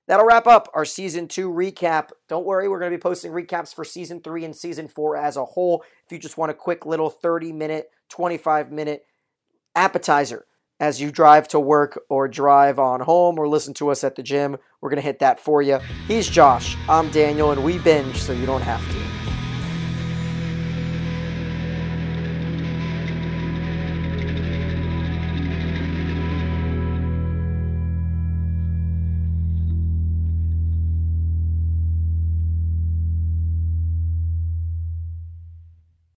That'll 0.07 0.25
wrap 0.25 0.47
up 0.47 0.69
our 0.73 0.85
season 0.85 1.27
two 1.27 1.49
recap. 1.49 2.09
Don't 2.27 2.45
worry, 2.45 2.67
we're 2.67 2.79
going 2.79 2.91
to 2.91 2.97
be 2.97 3.01
posting 3.01 3.31
recaps 3.31 3.73
for 3.73 3.85
season 3.85 4.21
three 4.21 4.43
and 4.43 4.55
season 4.55 4.87
four 4.87 5.15
as 5.15 5.37
a 5.37 5.45
whole. 5.45 5.83
If 6.05 6.11
you 6.11 6.19
just 6.19 6.37
want 6.37 6.51
a 6.51 6.55
quick 6.55 6.85
little 6.85 7.09
30 7.09 7.53
minute, 7.53 7.89
25 8.09 8.71
minute 8.71 9.05
appetizer 9.75 10.45
as 10.79 10.99
you 10.99 11.11
drive 11.11 11.47
to 11.49 11.59
work 11.59 12.01
or 12.09 12.27
drive 12.27 12.79
on 12.79 12.99
home 12.99 13.39
or 13.39 13.47
listen 13.47 13.73
to 13.75 13.89
us 13.89 14.03
at 14.03 14.15
the 14.15 14.23
gym, 14.23 14.57
we're 14.81 14.89
going 14.89 15.01
to 15.01 15.01
hit 15.01 15.19
that 15.19 15.39
for 15.39 15.61
you. 15.61 15.79
He's 16.07 16.29
Josh. 16.29 16.75
I'm 16.89 17.09
Daniel, 17.11 17.51
and 17.51 17.63
we 17.63 17.77
binge 17.79 18.17
so 18.17 18.33
you 18.33 18.45
don't 18.45 18.61
have 18.61 18.85
to. 18.91 19.02